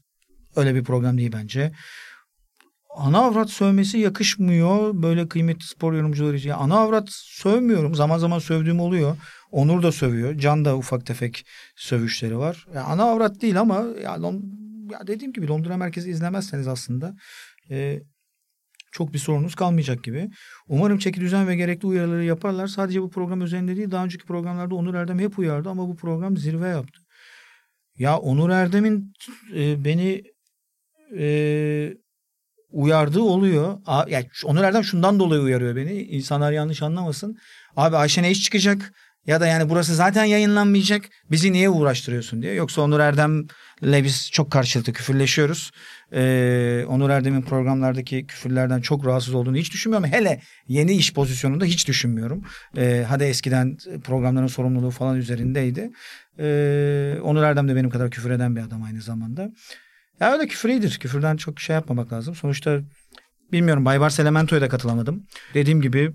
öyle 0.56 0.76
bir 0.76 0.84
program 0.84 1.18
değil 1.18 1.32
bence. 1.34 1.72
Ana 2.96 3.20
avrat 3.20 3.50
sövmesi 3.50 3.98
yakışmıyor 3.98 4.92
böyle 4.94 5.28
kıymetli 5.28 5.66
spor 5.66 5.94
yorumcuları 5.94 6.38
için. 6.38 6.50
ana 6.50 6.78
avrat 6.78 7.10
sövmüyorum. 7.10 7.96
Zaman 7.96 8.18
zaman 8.18 8.40
sövdüğüm 8.40 8.80
oluyor. 8.80 9.18
Onur 9.52 9.84
da 9.84 9.92
sövüyor. 9.92 10.38
Can 10.38 10.66
da 10.66 10.78
ufak 10.78 11.06
tefek 11.06 11.46
sövüşleri 11.76 12.38
var. 12.38 12.66
Yani 12.76 12.86
ana 12.86 13.04
avrat 13.04 13.42
değil 13.42 13.60
ama 13.60 13.86
ya 14.04 14.18
ya 14.92 15.08
dediğim 15.08 15.34
gibi 15.34 15.48
Londra 15.48 15.78
merkezi 15.78 16.10
izlemezseniz 16.10 16.68
aslında 16.68 17.16
e, 17.70 18.00
çok 18.92 19.14
bir 19.14 19.20
sorunuz 19.20 19.56
kalmayacak 19.56 20.04
gibi. 20.04 20.30
Umarım 20.68 20.98
çeki 20.98 21.22
düzen 21.22 21.48
ve 21.48 21.56
gerekli 21.56 21.86
uyarıları 21.86 22.24
yaparlar. 22.24 22.68
Sadece 22.68 23.02
bu 23.02 23.10
program 23.10 23.42
üzerinde 23.42 23.76
değil 23.76 23.92
daha 23.92 24.06
önceki 24.06 24.26
programlarda 24.26 24.76
Onur 24.76 24.94
Erdem 24.94 25.20
hep 25.20 25.40
uyardı 25.40 25.70
ama 25.70 25.88
bu 25.88 25.96
program 25.96 26.38
zirve 26.38 26.68
yaptı. 26.68 27.02
Ya 27.96 28.18
Onur 28.18 28.50
Erdem'in 28.50 29.14
e, 29.56 29.86
beni 29.86 30.24
e, 31.18 31.98
uyardığı 32.70 33.22
oluyor. 33.22 33.78
A, 33.86 34.06
yani 34.10 34.28
Onur 34.46 34.64
Erdem 34.64 34.84
şundan 34.84 35.20
dolayı 35.20 35.42
uyarıyor 35.42 35.76
beni. 35.76 36.02
İnsanlar 36.02 36.52
yanlış 36.52 36.82
anlamasın. 36.82 37.38
Abi 37.76 37.96
Ayşe 37.96 38.22
ne 38.24 38.32
iş 38.32 38.44
çıkacak? 38.44 38.94
Ya 39.30 39.42
da 39.42 39.48
yani 39.48 39.70
burası 39.70 39.96
zaten 39.96 40.24
yayınlanmayacak. 40.24 41.06
Bizi 41.32 41.52
niye 41.52 41.70
uğraştırıyorsun 41.70 42.42
diye. 42.42 42.54
Yoksa 42.54 42.82
Onur 42.82 43.00
Erdem'le 43.00 44.04
biz 44.04 44.32
çok 44.32 44.52
karşılıklı 44.52 44.94
küfürleşiyoruz. 44.94 45.72
Ee, 46.14 46.86
Onur 46.88 47.10
Erdem'in 47.10 47.42
programlardaki 47.42 48.28
küfürlerden 48.28 48.82
çok 48.82 49.06
rahatsız 49.06 49.34
olduğunu 49.34 49.58
hiç 49.58 49.74
düşünmüyorum. 49.74 50.10
Hele 50.10 50.42
yeni 50.68 50.94
iş 50.94 51.14
pozisyonunda 51.14 51.66
hiç 51.66 51.88
düşünmüyorum. 51.88 52.44
Ee, 52.78 53.06
hadi 53.10 53.24
eskiden 53.24 53.78
programların 54.04 54.48
sorumluluğu 54.48 54.92
falan 54.92 55.18
üzerindeydi. 55.18 55.92
Ee, 56.40 57.18
Onur 57.24 57.44
Erdem 57.44 57.68
de 57.68 57.76
benim 57.76 57.90
kadar 57.90 58.12
küfür 58.12 58.32
eden 58.32 58.56
bir 58.56 58.62
adam 58.62 58.84
aynı 58.84 59.02
zamanda. 59.02 59.52
Ya 60.20 60.34
öyle 60.34 60.48
küfür 60.48 60.70
iyidir. 60.70 60.98
Küfürden 61.00 61.38
çok 61.38 61.60
şey 61.60 61.74
yapmamak 61.74 62.14
lazım. 62.14 62.36
Sonuçta 62.36 62.80
bilmiyorum 63.52 63.86
Baybars 63.86 64.20
Elemento'ya 64.20 64.62
da 64.62 64.70
katılamadım. 64.70 65.24
Dediğim 65.54 65.82
gibi 65.82 66.12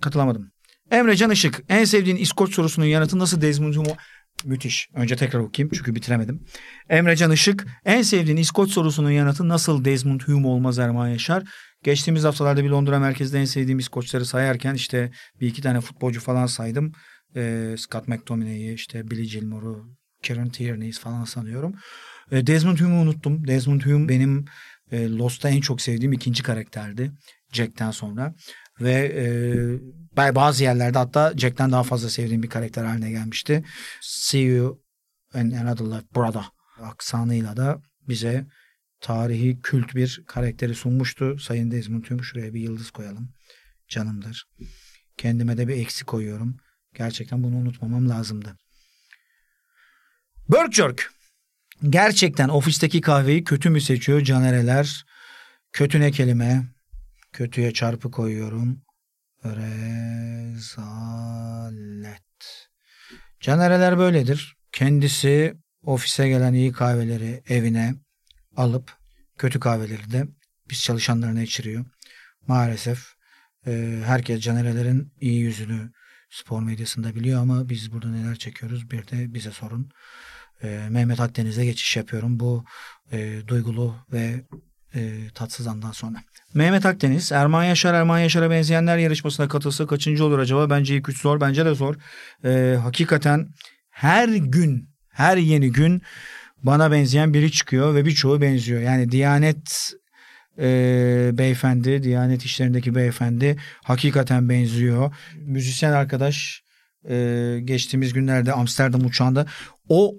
katılamadım. 0.00 0.55
Emre 0.90 1.16
Can 1.16 1.30
Işık 1.30 1.62
en 1.68 1.84
sevdiğin 1.84 2.16
İskoç 2.16 2.54
sorusunun 2.54 2.86
yanıtı 2.86 3.18
nasıl 3.18 3.40
Desmond 3.40 3.74
Humo? 3.74 3.96
Müthiş. 4.44 4.88
Önce 4.94 5.16
tekrar 5.16 5.40
okuyayım 5.40 5.70
çünkü 5.74 5.94
bitiremedim. 5.94 6.44
Emre 6.88 7.16
Can 7.16 7.32
Işık 7.32 7.66
en 7.84 8.02
sevdiğin 8.02 8.36
İskoç 8.36 8.70
sorusunun 8.70 9.10
yanıtı 9.10 9.48
nasıl 9.48 9.84
Desmond 9.84 10.20
Hume 10.20 10.46
olmaz 10.46 10.78
Erman 10.78 11.08
Yaşar? 11.08 11.42
Geçtiğimiz 11.82 12.24
haftalarda 12.24 12.64
bir 12.64 12.70
Londra 12.70 12.98
merkezde 12.98 13.40
en 13.40 13.44
sevdiğim 13.44 13.78
İskoçları 13.78 14.26
sayarken 14.26 14.74
işte 14.74 15.10
bir 15.40 15.46
iki 15.46 15.62
tane 15.62 15.80
futbolcu 15.80 16.20
falan 16.20 16.46
saydım. 16.46 16.92
Ee, 17.36 17.74
Scott 17.78 18.08
McTominay'i 18.08 18.74
işte 18.74 19.10
Billy 19.10 19.26
Gilmore'u, 19.26 19.96
Kieran 20.22 20.48
Tierney'i 20.48 20.92
falan 20.92 21.24
sanıyorum. 21.24 21.74
Ee, 22.32 22.46
Desmond 22.46 22.78
Hume'u 22.78 23.00
unuttum. 23.00 23.46
Desmond 23.46 23.82
Hume 23.82 24.08
benim 24.08 24.44
e, 24.92 25.08
Lost'ta 25.10 25.48
en 25.48 25.60
çok 25.60 25.80
sevdiğim 25.80 26.12
ikinci 26.12 26.42
karakterdi. 26.42 27.12
Jack'ten 27.52 27.90
sonra. 27.90 28.34
Ve 28.80 29.12
e, 30.16 30.34
bazı 30.34 30.62
yerlerde 30.62 30.98
hatta 30.98 31.32
Jack'ten 31.36 31.72
daha 31.72 31.82
fazla 31.82 32.10
sevdiğim 32.10 32.42
bir 32.42 32.48
karakter 32.48 32.84
haline 32.84 33.10
gelmişti. 33.10 33.64
See 34.00 34.40
you 34.40 34.82
in 35.34 35.50
another 35.50 35.84
life 35.84 36.06
brother 36.16 36.44
aksanıyla 36.82 37.56
da 37.56 37.82
bize 38.08 38.46
tarihi 39.00 39.60
kült 39.62 39.94
bir 39.94 40.22
karakteri 40.26 40.74
sunmuştu. 40.74 41.38
Sayın 41.38 41.70
Desmond 41.70 42.04
Hume 42.04 42.22
şuraya 42.22 42.54
bir 42.54 42.60
yıldız 42.60 42.90
koyalım. 42.90 43.32
Canımdır. 43.88 44.44
Kendime 45.16 45.58
de 45.58 45.68
bir 45.68 45.76
eksi 45.76 46.04
koyuyorum. 46.04 46.56
Gerçekten 46.94 47.42
bunu 47.42 47.56
unutmamam 47.56 48.08
lazımdı. 48.08 48.56
Berkjerk. 50.48 51.12
Gerçekten 51.90 52.48
ofisteki 52.48 53.00
kahveyi 53.00 53.44
kötü 53.44 53.70
mü 53.70 53.80
seçiyor 53.80 54.20
canereler? 54.20 55.06
Kötü 55.72 56.00
ne 56.00 56.10
kelime? 56.10 56.75
Kötüye 57.36 57.72
çarpı 57.72 58.10
koyuyorum. 58.10 58.82
Rezalet. 59.44 60.68
Canereler 63.40 63.98
böyledir. 63.98 64.56
Kendisi 64.72 65.56
ofise 65.82 66.28
gelen 66.28 66.52
iyi 66.52 66.72
kahveleri 66.72 67.42
evine 67.48 67.94
alıp 68.56 68.96
kötü 69.38 69.60
kahveleri 69.60 70.12
de 70.12 70.26
biz 70.70 70.82
çalışanlarına 70.82 71.42
içiriyor. 71.42 71.84
Maalesef 72.46 73.14
e, 73.66 74.02
herkes 74.04 74.40
canerelerin 74.40 75.12
iyi 75.20 75.40
yüzünü 75.40 75.92
spor 76.30 76.62
medyasında 76.62 77.14
biliyor 77.14 77.40
ama 77.40 77.68
biz 77.68 77.92
burada 77.92 78.08
neler 78.08 78.36
çekiyoruz 78.36 78.90
bir 78.90 79.08
de 79.08 79.34
bize 79.34 79.50
sorun. 79.50 79.90
E, 80.62 80.86
Mehmet 80.90 81.20
Akdeniz'e 81.20 81.64
geçiş 81.64 81.96
yapıyorum 81.96 82.40
bu 82.40 82.64
e, 83.12 83.40
duygulu 83.46 83.96
ve 84.12 84.44
e, 84.96 85.30
tatsız 85.34 85.66
andan 85.66 85.92
sonra. 85.92 86.18
Mehmet 86.54 86.86
Akdeniz, 86.86 87.32
Erman 87.32 87.64
Yaşar, 87.64 87.94
Erman 87.94 88.18
Yaşar'a 88.18 88.50
benzeyenler 88.50 88.98
yarışmasına 88.98 89.48
katılsa 89.48 89.86
kaçıncı 89.86 90.24
olur 90.24 90.38
acaba? 90.38 90.70
Bence 90.70 90.96
ilk 90.96 91.08
üç 91.08 91.20
zor, 91.20 91.40
bence 91.40 91.64
de 91.64 91.74
zor. 91.74 91.94
E, 92.44 92.76
hakikaten 92.82 93.48
her 93.90 94.28
gün, 94.28 94.88
her 95.08 95.36
yeni 95.36 95.72
gün 95.72 96.02
bana 96.62 96.92
benzeyen 96.92 97.34
biri 97.34 97.52
çıkıyor 97.52 97.94
ve 97.94 98.04
birçoğu 98.04 98.40
benziyor. 98.40 98.80
Yani 98.80 99.10
Diyanet 99.10 99.92
e, 100.58 101.30
beyefendi, 101.32 102.02
Diyanet 102.02 102.44
işlerindeki 102.44 102.94
beyefendi 102.94 103.56
hakikaten 103.84 104.48
benziyor. 104.48 105.14
Müzisyen 105.36 105.92
arkadaş 105.92 106.62
e, 107.08 107.58
geçtiğimiz 107.64 108.12
günlerde 108.12 108.52
Amsterdam 108.52 109.04
uçağında 109.06 109.46
o 109.88 110.14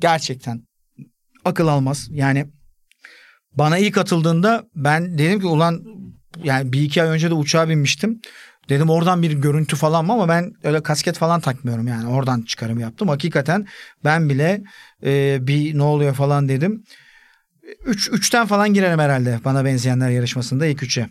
gerçekten 0.00 0.62
akıl 1.44 1.68
almaz. 1.68 2.08
Yani 2.10 2.46
bana 3.58 3.78
ilk 3.78 3.98
atıldığında 3.98 4.64
ben 4.74 5.18
dedim 5.18 5.40
ki 5.40 5.46
ulan 5.46 5.82
yani 6.44 6.72
bir 6.72 6.82
iki 6.82 7.02
ay 7.02 7.08
önce 7.08 7.30
de 7.30 7.34
uçağa 7.34 7.68
binmiştim. 7.68 8.20
Dedim 8.68 8.90
oradan 8.90 9.22
bir 9.22 9.32
görüntü 9.32 9.76
falan 9.76 10.04
mı 10.04 10.12
ama 10.12 10.28
ben 10.28 10.52
öyle 10.62 10.82
kasket 10.82 11.18
falan 11.18 11.40
takmıyorum 11.40 11.86
yani 11.86 12.08
oradan 12.08 12.42
çıkarım 12.42 12.78
yaptım. 12.78 13.08
Hakikaten 13.08 13.66
ben 14.04 14.28
bile 14.28 14.62
e, 15.04 15.38
bir 15.40 15.78
ne 15.78 15.82
oluyor 15.82 16.14
falan 16.14 16.48
dedim. 16.48 16.84
Üç, 17.86 18.08
üçten 18.12 18.46
falan 18.46 18.74
girerim 18.74 18.98
herhalde 18.98 19.40
bana 19.44 19.64
benzeyenler 19.64 20.10
yarışmasında 20.10 20.66
ilk 20.66 20.82
üçe. 20.82 21.08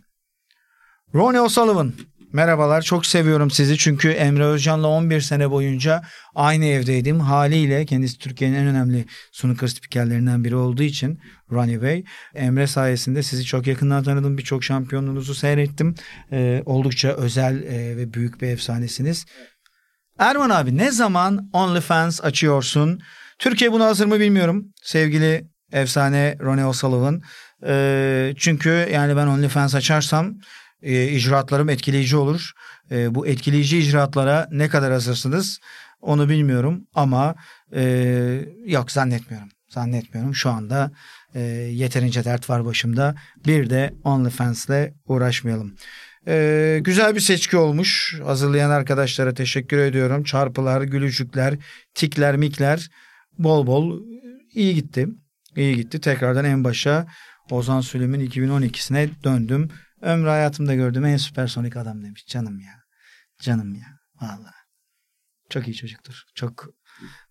Ronnie 1.15 1.41
O'Sullivan 1.41 1.93
Merhabalar 2.35 2.81
çok 2.81 3.05
seviyorum 3.05 3.51
sizi 3.51 3.77
çünkü 3.77 4.09
Emre 4.09 4.43
Özcan'la 4.45 4.87
11 4.87 5.21
sene 5.21 5.51
boyunca 5.51 6.01
aynı 6.35 6.65
evdeydim. 6.65 7.19
Haliyle 7.19 7.85
kendisi 7.85 8.17
Türkiye'nin 8.17 8.55
en 8.55 8.67
önemli 8.67 9.05
snooker 9.31 9.67
spikerlerinden 9.67 10.43
biri 10.43 10.55
olduğu 10.55 10.83
için 10.83 11.19
Ronnie 11.51 11.81
Bey. 11.81 12.03
Emre 12.33 12.67
sayesinde 12.67 13.23
sizi 13.23 13.45
çok 13.45 13.67
yakından 13.67 14.03
tanıdım. 14.03 14.37
Birçok 14.37 14.63
şampiyonluğunuzu 14.63 15.35
seyrettim. 15.35 15.95
Ee, 16.31 16.63
oldukça 16.65 17.09
özel 17.09 17.63
e, 17.63 17.97
ve 17.97 18.13
büyük 18.13 18.41
bir 18.41 18.47
efsanesiniz. 18.47 19.25
Erman 20.19 20.49
abi 20.49 20.77
ne 20.77 20.91
zaman 20.91 21.49
OnlyFans 21.53 22.23
açıyorsun? 22.23 22.99
Türkiye 23.39 23.71
buna 23.71 23.85
hazır 23.85 24.05
mı 24.05 24.19
bilmiyorum. 24.19 24.65
Sevgili 24.83 25.47
efsane 25.71 26.37
Ronnie 26.41 26.65
O'Sullivan. 26.65 27.21
Ee, 27.67 28.33
çünkü 28.37 28.89
yani 28.93 29.15
ben 29.15 29.27
OnlyFans 29.27 29.75
açarsam 29.75 30.35
e, 30.85 31.07
icraatlarım 31.07 31.69
etkileyici 31.69 32.17
olur. 32.17 32.51
E, 32.91 33.15
bu 33.15 33.27
etkileyici 33.27 33.77
icraatlara 33.77 34.47
ne 34.51 34.69
kadar 34.69 34.91
hazırsınız 34.91 35.59
onu 36.01 36.29
bilmiyorum 36.29 36.87
ama 36.93 37.35
e, 37.75 37.83
yok 38.65 38.91
zannetmiyorum. 38.91 39.49
Zannetmiyorum. 39.69 40.35
Şu 40.35 40.49
anda 40.49 40.91
e, 41.33 41.39
yeterince 41.71 42.23
dert 42.23 42.49
var 42.49 42.65
başımda. 42.65 43.15
Bir 43.45 43.69
de 43.69 43.93
OnlyFans'le 44.03 44.93
uğraşmayalım. 45.05 45.75
E, 46.27 46.79
güzel 46.83 47.15
bir 47.15 47.19
seçki 47.19 47.57
olmuş. 47.57 48.19
Hazırlayan 48.23 48.69
arkadaşlara 48.69 49.33
teşekkür 49.33 49.77
ediyorum. 49.77 50.23
Çarpılar, 50.23 50.81
gülücükler, 50.81 51.55
tikler, 51.93 52.35
mikler 52.37 52.89
bol 53.39 53.67
bol 53.67 54.01
iyi 54.53 54.75
gitti. 54.75 55.07
İyi 55.55 55.75
gitti. 55.75 56.01
Tekrardan 56.01 56.45
en 56.45 56.63
başa 56.63 57.07
Ozan 57.51 57.81
Süleyman 57.81 58.19
2012'sine 58.19 59.09
döndüm. 59.23 59.69
Ömrü 60.05 60.29
hayatımda 60.29 60.75
gördüğüm 60.75 61.05
en 61.05 61.17
süpersonik 61.17 61.77
adam 61.77 62.03
demiş. 62.03 62.25
Canım 62.27 62.59
ya. 62.59 62.83
Canım 63.41 63.75
ya. 63.75 63.87
Valla. 64.21 64.51
Çok 65.49 65.67
iyi 65.67 65.75
çocuktur. 65.75 66.23
Çok 66.35 66.65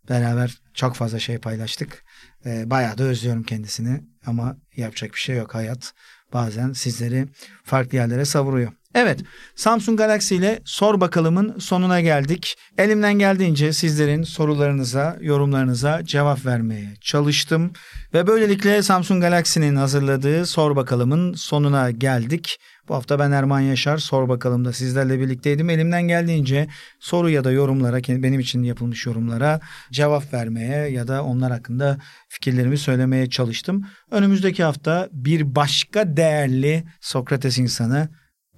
beraber 0.08 0.58
çok 0.74 0.94
fazla 0.94 1.18
şey 1.18 1.38
paylaştık. 1.38 2.04
Ee, 2.46 2.70
bayağı 2.70 2.98
da 2.98 3.04
özlüyorum 3.04 3.42
kendisini. 3.42 4.04
Ama 4.26 4.56
yapacak 4.76 5.12
bir 5.12 5.18
şey 5.18 5.36
yok. 5.36 5.54
Hayat 5.54 5.94
bazen 6.32 6.72
sizleri 6.72 7.28
farklı 7.64 7.96
yerlere 7.96 8.24
savuruyor. 8.24 8.72
Evet 8.94 9.20
Samsung 9.56 9.98
Galaxy 9.98 10.36
ile 10.36 10.60
sor 10.64 11.00
bakalımın 11.00 11.58
sonuna 11.58 12.00
geldik. 12.00 12.56
Elimden 12.78 13.14
geldiğince 13.14 13.72
sizlerin 13.72 14.22
sorularınıza, 14.22 15.16
yorumlarınıza 15.20 16.04
cevap 16.04 16.46
vermeye 16.46 16.94
çalıştım. 17.00 17.72
Ve 18.14 18.26
böylelikle 18.26 18.82
Samsung 18.82 19.22
Galaxy'nin 19.22 19.76
hazırladığı 19.76 20.46
sor 20.46 20.76
bakalımın 20.76 21.32
sonuna 21.32 21.90
geldik. 21.90 22.58
Bu 22.88 22.94
hafta 22.94 23.18
ben 23.18 23.30
Erman 23.30 23.60
Yaşar 23.60 23.98
sor 23.98 24.28
bakalım 24.28 24.64
da 24.64 24.72
sizlerle 24.72 25.20
birlikteydim. 25.20 25.70
Elimden 25.70 26.02
geldiğince 26.02 26.68
soru 27.00 27.30
ya 27.30 27.44
da 27.44 27.50
yorumlara 27.50 27.98
benim 28.22 28.40
için 28.40 28.62
yapılmış 28.62 29.06
yorumlara 29.06 29.60
cevap 29.92 30.32
vermeye 30.32 30.90
ya 30.90 31.08
da 31.08 31.24
onlar 31.24 31.52
hakkında 31.52 31.98
fikirlerimi 32.28 32.78
söylemeye 32.78 33.30
çalıştım. 33.30 33.86
Önümüzdeki 34.10 34.64
hafta 34.64 35.08
bir 35.12 35.54
başka 35.54 36.16
değerli 36.16 36.84
Sokrates 37.00 37.58
insanı 37.58 38.08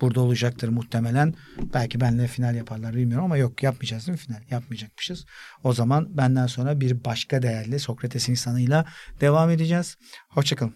burada 0.01 0.21
olacaktır 0.21 0.69
muhtemelen. 0.69 1.35
Belki 1.75 2.01
benle 2.01 2.27
final 2.27 2.55
yaparlar 2.55 2.95
bilmiyorum 2.95 3.25
ama 3.25 3.37
yok 3.37 3.63
yapmayacağız 3.63 4.07
değil 4.07 4.19
mi 4.19 4.25
final? 4.25 4.41
Yapmayacakmışız. 4.51 5.27
O 5.65 5.73
zaman 5.73 6.17
benden 6.17 6.47
sonra 6.47 6.81
bir 6.81 7.05
başka 7.05 7.43
değerli 7.43 7.79
Sokrates 7.79 8.29
insanıyla 8.29 8.87
devam 9.21 9.51
edeceğiz. 9.51 9.97
Hoşçakalın. 10.29 10.75